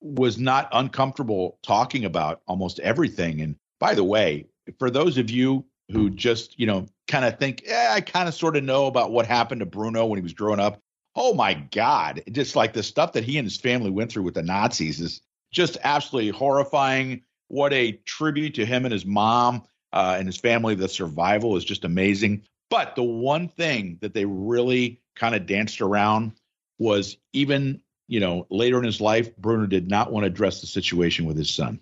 [0.00, 3.40] was not uncomfortable talking about almost everything.
[3.40, 4.46] And by the way,
[4.78, 8.34] for those of you who just you know kind of think, eh, I kind of
[8.34, 10.80] sort of know about what happened to Bruno when he was growing up.
[11.16, 12.22] Oh my God!
[12.30, 15.20] Just like the stuff that he and his family went through with the Nazis is
[15.50, 17.22] just absolutely horrifying.
[17.48, 20.76] What a tribute to him and his mom uh, and his family.
[20.76, 22.44] The survival is just amazing.
[22.70, 26.34] But the one thing that they really kind of danced around
[26.78, 30.68] was even, you know, later in his life, Bruno did not want to address the
[30.68, 31.80] situation with his son.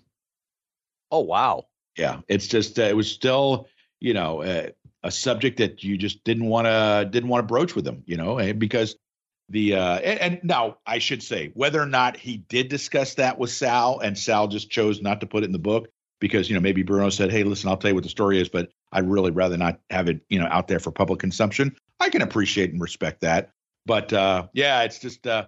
[1.11, 1.67] Oh, wow.
[1.97, 2.21] Yeah.
[2.27, 3.67] It's just, uh, it was still,
[3.99, 4.69] you know, uh,
[5.03, 8.17] a subject that you just didn't want to, didn't want to broach with him, you
[8.17, 8.95] know, because
[9.49, 13.37] the, uh, and, and now I should say whether or not he did discuss that
[13.37, 15.89] with Sal and Sal just chose not to put it in the book
[16.19, 18.47] because, you know, maybe Bruno said, Hey, listen, I'll tell you what the story is,
[18.47, 21.75] but I'd really rather not have it, you know, out there for public consumption.
[21.99, 23.51] I can appreciate and respect that.
[23.85, 25.47] But uh, yeah, it's just uh,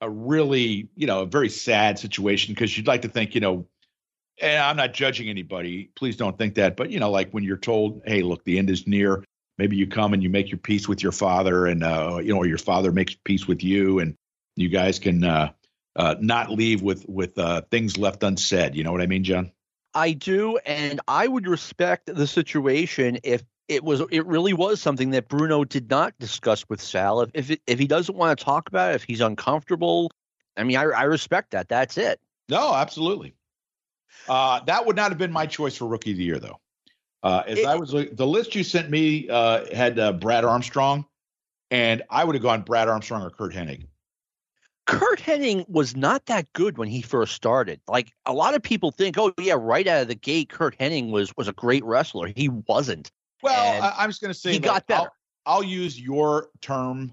[0.00, 3.66] a really, you know, a very sad situation because you'd like to think, you know,
[4.40, 5.90] and I'm not judging anybody.
[5.96, 6.76] Please don't think that.
[6.76, 9.24] But, you know, like when you're told, hey, look, the end is near,
[9.56, 12.38] maybe you come and you make your peace with your father and, uh, you know,
[12.38, 14.14] or your father makes peace with you and
[14.56, 15.52] you guys can uh,
[15.96, 18.74] uh, not leave with, with uh, things left unsaid.
[18.74, 19.52] You know what I mean, John?
[19.94, 25.10] I do, and I would respect the situation if it was it really was something
[25.10, 27.22] that Bruno did not discuss with Sal.
[27.22, 30.10] If if, it, if he doesn't want to talk about it, if he's uncomfortable,
[30.56, 31.68] I mean, I, I respect that.
[31.68, 32.20] That's it.
[32.48, 33.34] No, absolutely.
[34.28, 36.60] Uh, that would not have been my choice for rookie of the year, though.
[37.22, 41.04] Uh, as it, I was the list you sent me uh, had uh, Brad Armstrong,
[41.70, 43.86] and I would have gone Brad Armstrong or Curt Hennig.
[44.86, 47.80] Curt Hennig was not that good when he first started.
[47.88, 51.10] Like a lot of people think, oh yeah, right out of the gate, Curt Hennig
[51.10, 52.32] was was a great wrestler.
[52.34, 53.10] He wasn't.
[53.42, 55.10] Well, I, I'm just going to say he got better.
[55.44, 57.12] I'll, I'll use your term.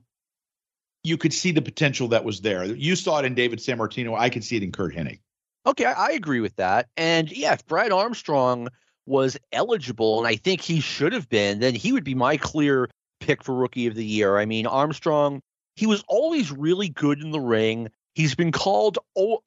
[1.03, 2.63] You could see the potential that was there.
[2.63, 4.17] You saw it in David Sammartino.
[4.17, 5.19] I could see it in Curt Hennig.
[5.67, 6.87] Okay, I, agree with that.
[6.95, 8.67] And yeah, if Brad Armstrong
[9.05, 12.89] was eligible, and I think he should have been, then he would be my clear
[13.19, 14.37] pick for rookie of the year.
[14.37, 15.41] I mean, Armstrong
[15.75, 17.89] he was always really good in the ring.
[18.13, 18.97] He's been called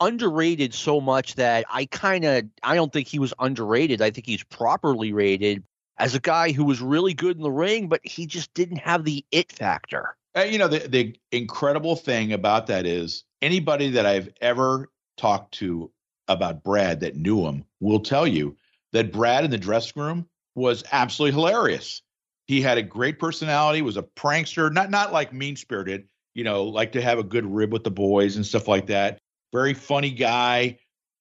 [0.00, 4.02] underrated so much that I kind of I don't think he was underrated.
[4.02, 5.64] I think he's properly rated
[5.96, 9.04] as a guy who was really good in the ring, but he just didn't have
[9.04, 10.16] the it factor.
[10.36, 15.54] Uh, you know, the the incredible thing about that is anybody that I've ever talked
[15.54, 15.90] to
[16.28, 18.56] about Brad that knew him will tell you
[18.92, 22.02] that Brad in the dressing room was absolutely hilarious.
[22.46, 26.64] He had a great personality, was a prankster, not not like mean spirited, you know,
[26.64, 29.18] like to have a good rib with the boys and stuff like that.
[29.52, 30.78] Very funny guy,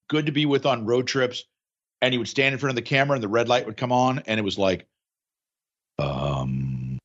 [0.08, 1.44] good to be with on road trips.
[2.00, 3.92] And he would stand in front of the camera and the red light would come
[3.92, 4.86] on and it was like,
[5.98, 6.98] um,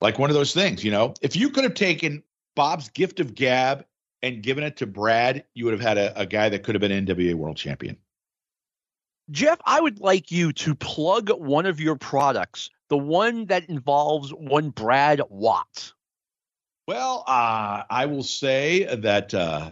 [0.00, 1.14] like one of those things, you know.
[1.20, 2.22] If you could have taken
[2.54, 3.84] Bob's gift of gab
[4.22, 6.80] and given it to Brad, you would have had a, a guy that could have
[6.80, 7.96] been NWA world champion.
[9.30, 14.30] Jeff, I would like you to plug one of your products, the one that involves
[14.30, 15.94] one Brad Watts.
[16.88, 19.70] Well, uh, I will say that uh,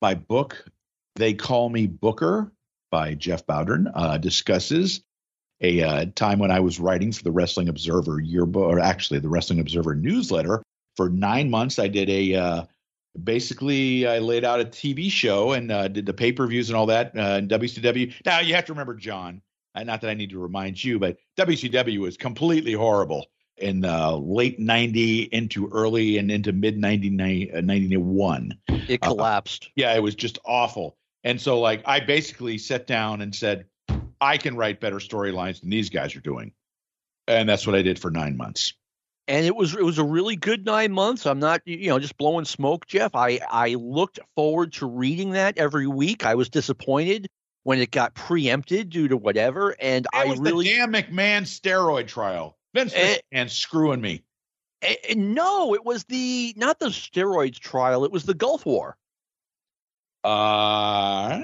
[0.00, 0.64] my book,
[1.16, 2.52] They Call Me Booker
[2.92, 5.02] by Jeff Bowdrin, uh, discusses
[5.60, 9.28] a uh, time when I was writing for the Wrestling Observer yearbook, or actually the
[9.28, 10.62] Wrestling Observer newsletter.
[10.96, 12.64] For nine months, I did a uh,
[13.22, 16.76] basically I laid out a TV show and uh, did the pay per views and
[16.76, 18.12] all that in WCW.
[18.24, 19.42] Now you have to remember, John.
[19.74, 23.26] Not that I need to remind you, but WCW was completely horrible
[23.58, 28.58] in uh, late 90 into early and into mid 91.
[28.68, 29.66] It uh, collapsed.
[29.66, 30.96] Uh, yeah, it was just awful.
[31.24, 33.66] And so, like, I basically sat down and said,
[34.20, 36.52] I can write better storylines than these guys are doing.
[37.26, 38.74] And that's what I did for nine months.
[39.28, 41.26] And it was it was a really good nine months.
[41.26, 43.14] I'm not you know just blowing smoke, Jeff.
[43.14, 46.24] I I looked forward to reading that every week.
[46.24, 47.28] I was disappointed
[47.64, 52.06] when it got preempted due to whatever, and it I really the damn McMahon steroid
[52.06, 52.56] trial.
[52.74, 53.14] Vince eh.
[53.14, 54.22] and, and screwing me.
[55.08, 58.04] And no, it was the not the steroids trial.
[58.04, 58.96] It was the Gulf War.
[60.22, 61.42] Uh,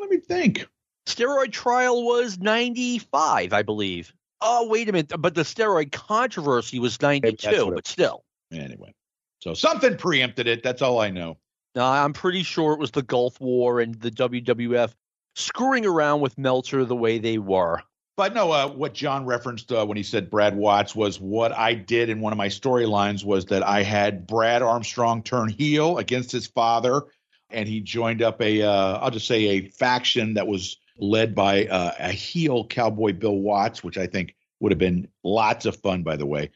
[0.00, 0.66] let me think.
[1.06, 4.12] Steroid trial was ninety five, I believe.
[4.46, 5.10] Oh, wait a minute.
[5.18, 8.24] But the steroid controversy was ninety two, but still.
[8.52, 8.94] Anyway,
[9.40, 10.62] so something preempted it.
[10.62, 11.38] That's all I know.
[11.74, 14.92] No, I'm pretty sure it was the Gulf War and the WWF
[15.34, 17.82] screwing around with Meltzer the way they were.
[18.16, 21.74] But no, uh, what John referenced uh, when he said Brad Watts was what I
[21.74, 26.30] did in one of my storylines was that I had Brad Armstrong turn heel against
[26.30, 27.02] his father,
[27.50, 31.66] and he joined up a uh, I'll just say a faction that was led by
[31.66, 36.02] uh, a heel cowboy Bill Watts, which I think would have been lots of fun,
[36.02, 36.50] by the way.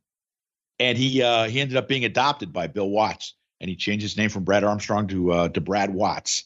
[0.78, 4.16] and he uh, he ended up being adopted by Bill Watts, and he changed his
[4.16, 6.45] name from Brad Armstrong to uh, to Brad Watts.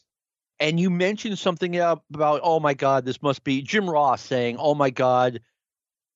[0.59, 4.75] And you mentioned something about, oh my God, this must be Jim Ross saying, oh
[4.75, 5.41] my God,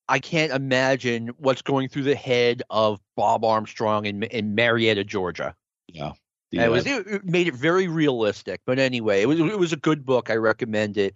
[0.08, 5.54] I can't imagine what's going through the head of Bob Armstrong in, in Marietta, Georgia.
[5.88, 6.12] Yeah.
[6.50, 8.62] The, it was it, it made it very realistic.
[8.64, 10.30] But anyway, it was it was a good book.
[10.30, 11.14] I recommend it.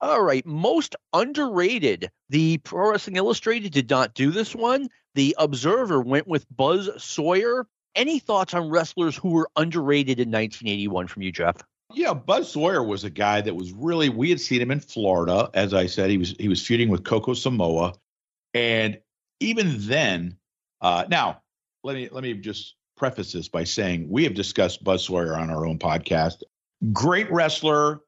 [0.00, 2.10] All right, most underrated.
[2.28, 4.88] The Pro Wrestling Illustrated did not do this one.
[5.14, 7.66] The Observer went with Buzz Sawyer.
[7.94, 11.56] Any thoughts on wrestlers who were underrated in 1981 from you, Jeff?
[11.94, 15.48] Yeah, Buzz Sawyer was a guy that was really we had seen him in Florida.
[15.54, 17.94] As I said, he was he was feuding with Coco Samoa,
[18.52, 18.98] and
[19.40, 20.36] even then,
[20.82, 21.40] uh, now
[21.84, 25.48] let me let me just preface this by saying we have discussed Buzz Sawyer on
[25.48, 26.42] our own podcast.
[26.92, 28.02] Great wrestler,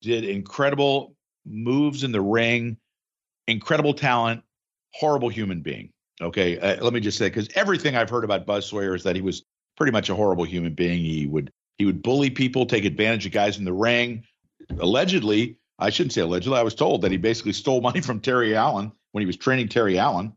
[0.00, 1.14] did incredible
[1.48, 2.76] moves in the ring,
[3.46, 4.42] incredible talent,
[4.94, 5.90] horrible human being.
[6.20, 9.14] Okay, uh, let me just say because everything I've heard about Buzz Sawyer is that
[9.14, 9.44] he was
[9.76, 10.98] pretty much a horrible human being.
[10.98, 14.24] He would he would bully people, take advantage of guys in the ring.
[14.80, 16.58] Allegedly, I shouldn't say allegedly.
[16.58, 19.68] I was told that he basically stole money from Terry Allen when he was training
[19.68, 20.32] Terry Allen.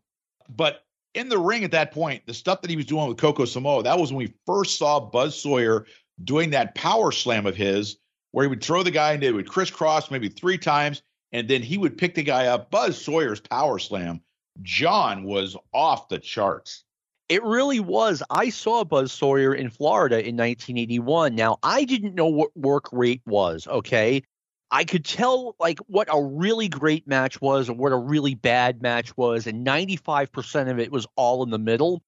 [0.49, 0.83] But
[1.13, 3.83] in the ring at that point, the stuff that he was doing with Coco Samoa,
[3.83, 5.85] that was when we first saw Buzz Sawyer
[6.23, 7.97] doing that power slam of his,
[8.31, 11.01] where he would throw the guy and it would crisscross maybe three times,
[11.31, 12.71] and then he would pick the guy up.
[12.71, 14.21] Buzz Sawyer's power slam,
[14.61, 16.83] John was off the charts.
[17.29, 18.21] It really was.
[18.29, 21.33] I saw Buzz Sawyer in Florida in 1981.
[21.33, 24.23] Now, I didn't know what work rate was, okay?
[24.69, 28.81] I could tell like what a really great match was and what a really bad
[28.81, 32.01] match was, and 95% of it was all in the middle.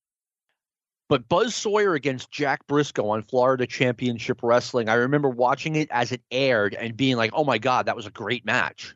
[1.14, 6.12] But Buzz Sawyer against Jack Briscoe on Florida Championship Wrestling, I remember watching it as
[6.12, 8.96] it aired and being like, oh my God, that was a great match.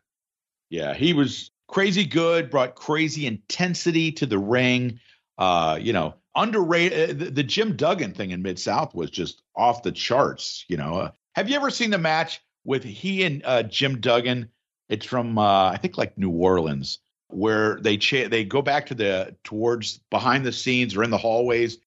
[0.72, 4.99] Yeah, he was crazy good, brought crazy intensity to the ring.
[5.38, 7.11] Uh, you know, underrated.
[7.11, 10.65] Uh, the, the, Jim Duggan thing in Mid South was just off the charts.
[10.70, 14.49] You know, uh, have you ever seen the match with he and uh, Jim Duggan.
[14.89, 16.97] It's from uh, I think like New Orleans,
[17.28, 21.18] where they cha- they go back to the towards behind the scenes or in the
[21.20, 21.78] hallways,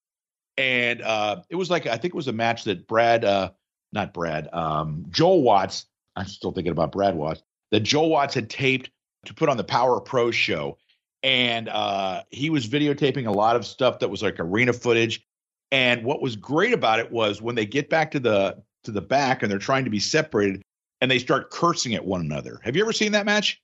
[0.60, 3.50] and uh, it was like I think it was a match that Brad, uh,
[3.92, 5.86] not Brad, um, Joel Watts.
[6.16, 7.42] I'm still thinking about Brad Watts.
[7.70, 8.90] That Joel Watts had taped
[9.24, 10.76] to put on the Power Pro show,
[11.22, 15.24] and uh, he was videotaping a lot of stuff that was like arena footage.
[15.72, 19.00] And what was great about it was when they get back to the to the
[19.00, 20.60] back and they're trying to be separated,
[21.00, 22.60] and they start cursing at one another.
[22.62, 23.62] Have you ever seen that match?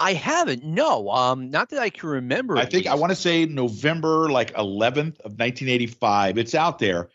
[0.00, 0.64] I haven't.
[0.64, 2.56] No, um, not that I can remember.
[2.56, 2.88] I think least.
[2.88, 6.38] I want to say November like 11th of 1985.
[6.38, 7.10] It's out there,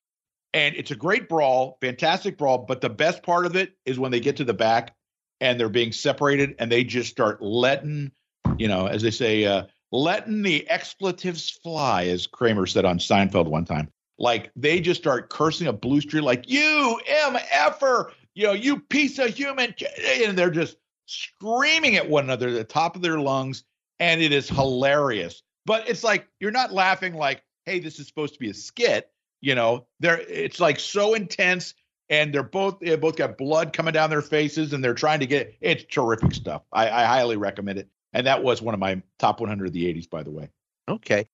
[0.54, 2.60] and it's a great brawl, fantastic brawl.
[2.60, 4.96] But the best part of it is when they get to the back
[5.42, 8.12] and they're being separated, and they just start letting,
[8.58, 13.48] you know, as they say, uh, letting the expletives fly, as Kramer said on Seinfeld
[13.48, 13.92] one time.
[14.20, 19.18] Like they just start cursing a blue street, like you mf'er, you know, you piece
[19.18, 19.74] of human,
[20.24, 23.64] and they're just screaming at one another at the top of their lungs,
[24.00, 25.42] and it is hilarious.
[25.66, 29.10] But it's like you're not laughing like, "Hey, this is supposed to be a skit."
[29.42, 31.74] You know, they're it's like so intense,
[32.10, 35.28] and they're both they both got blood coming down their faces, and they're trying to
[35.28, 36.64] get it's terrific stuff.
[36.72, 39.94] I, I highly recommend it, and that was one of my top 100 of the
[39.94, 40.50] 80s, by the way.
[40.88, 41.28] Okay.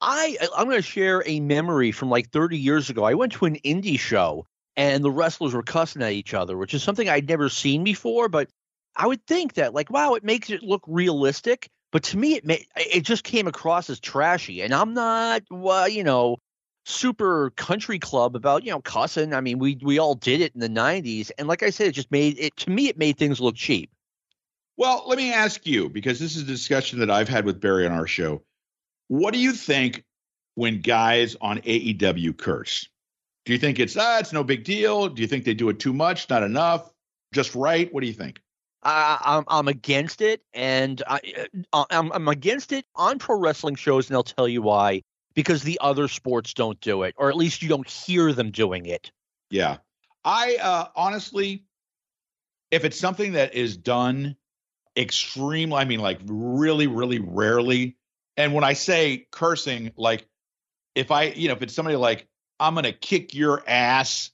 [0.00, 3.04] I I'm going to share a memory from like 30 years ago.
[3.04, 4.46] I went to an indie show
[4.76, 8.28] and the wrestlers were cussing at each other, which is something I'd never seen before.
[8.28, 8.50] But
[8.96, 11.68] I would think that, like, wow, it makes it look realistic.
[11.90, 15.88] But to me, it may, it just came across as trashy, and I'm not, well,
[15.88, 16.38] you know,
[16.84, 19.32] super country club about you know cussing.
[19.32, 21.92] I mean, we we all did it in the '90s, and like I said, it
[21.92, 22.88] just made it to me.
[22.88, 23.90] It made things look cheap.
[24.76, 27.86] Well, let me ask you because this is a discussion that I've had with Barry
[27.86, 28.42] on our show.
[29.08, 30.04] What do you think
[30.56, 32.88] when guys on AEW curse?
[33.44, 35.08] Do you think it's ah, it's no big deal?
[35.08, 36.90] Do you think they do it too much, not enough,
[37.32, 37.92] just right?
[37.92, 38.40] What do you think?
[38.84, 41.20] Uh, I'm I'm against it, and I,
[41.72, 45.02] uh, I'm I'm against it on pro wrestling shows, and I'll tell you why.
[45.34, 48.86] Because the other sports don't do it, or at least you don't hear them doing
[48.86, 49.10] it.
[49.50, 49.78] Yeah,
[50.24, 51.64] I uh, honestly,
[52.70, 54.36] if it's something that is done
[54.96, 57.96] extremely, I mean, like really, really rarely,
[58.36, 60.28] and when I say cursing, like
[60.94, 62.28] if I, you know, if it's somebody like
[62.60, 64.30] I'm gonna kick your ass.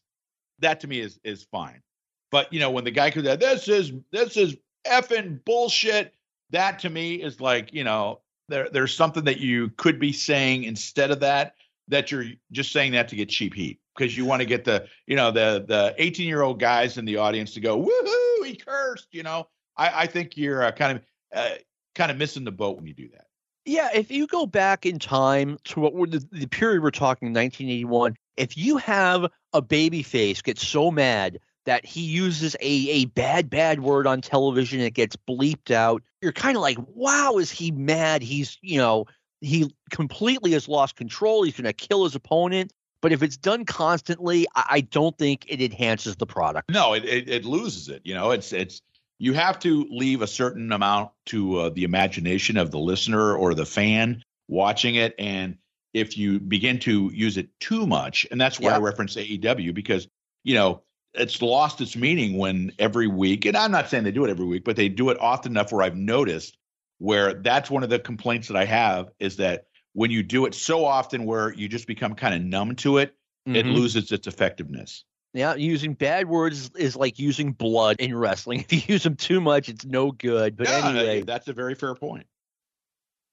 [0.58, 1.82] That to me is is fine.
[2.30, 4.56] But you know, when the guy comes out, this is this is
[4.86, 6.14] effing bullshit.
[6.50, 10.64] That to me is like, you know, there there's something that you could be saying
[10.64, 11.54] instead of that,
[11.88, 13.80] that you're just saying that to get cheap heat.
[13.96, 17.04] Because you want to get the, you know, the the 18 year old guys in
[17.04, 19.48] the audience to go, woohoo, he cursed, you know.
[19.76, 21.04] I, I think you're uh, kind of
[21.34, 21.54] uh,
[21.94, 23.26] kind of missing the boat when you do that.
[23.66, 28.16] Yeah, if you go back in time to what the, the period we're talking, 1981,
[28.36, 31.38] if you have a baby face get so mad
[31.70, 36.32] that he uses a, a bad, bad word on television, it gets bleeped out, you're
[36.32, 38.22] kind of like, wow, is he mad?
[38.22, 39.06] He's, you know,
[39.40, 41.44] he completely has lost control.
[41.44, 42.72] He's going to kill his opponent.
[43.00, 46.72] But if it's done constantly, I, I don't think it enhances the product.
[46.72, 48.02] No, it, it, it loses it.
[48.02, 48.82] You know, it's it's
[49.20, 53.54] you have to leave a certain amount to uh, the imagination of the listener or
[53.54, 55.56] the fan watching it, and
[55.94, 58.80] if you begin to use it too much, and that's why yep.
[58.80, 60.08] I reference AEW because
[60.42, 60.82] you know
[61.14, 64.46] it's lost its meaning when every week, and I'm not saying they do it every
[64.46, 66.56] week, but they do it often enough where I've noticed
[66.98, 70.54] where that's one of the complaints that I have is that when you do it
[70.54, 73.14] so often where you just become kind of numb to it,
[73.48, 73.56] mm-hmm.
[73.56, 75.04] it loses its effectiveness.
[75.32, 78.60] Yeah, using bad words is like using blood in wrestling.
[78.68, 80.56] If you use them too much, it's no good.
[80.56, 82.26] But yeah, anyway, that's a very fair point.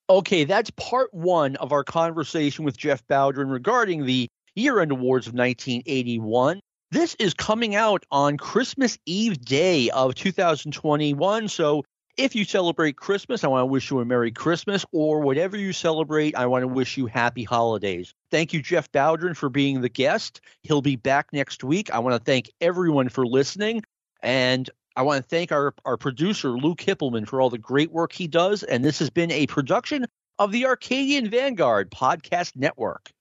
[0.09, 5.27] Okay, that's part one of our conversation with Jeff Bowdrin regarding the year end awards
[5.27, 6.61] of 1981.
[6.89, 11.49] This is coming out on Christmas Eve day of 2021.
[11.49, 11.83] So
[12.15, 15.73] if you celebrate Christmas, I want to wish you a Merry Christmas, or whatever you
[15.73, 18.13] celebrate, I want to wish you happy holidays.
[18.31, 20.39] Thank you, Jeff Bowdrin, for being the guest.
[20.63, 21.93] He'll be back next week.
[21.93, 23.83] I want to thank everyone for listening.
[24.23, 28.13] And I want to thank our, our producer, Luke Hippelman, for all the great work
[28.13, 28.63] he does.
[28.63, 30.05] And this has been a production
[30.39, 33.11] of the Arcadian Vanguard Podcast Network.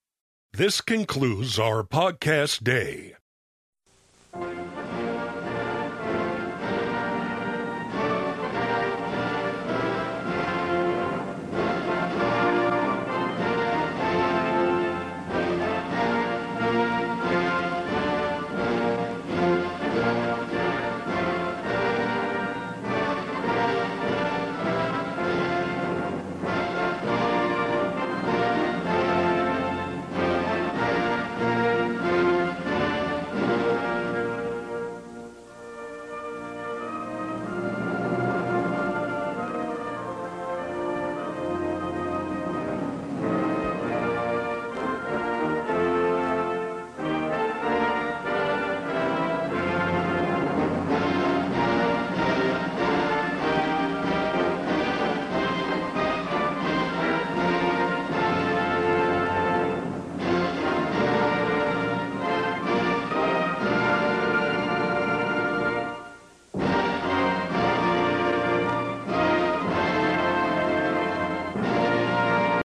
[0.52, 3.15] This concludes our podcast day.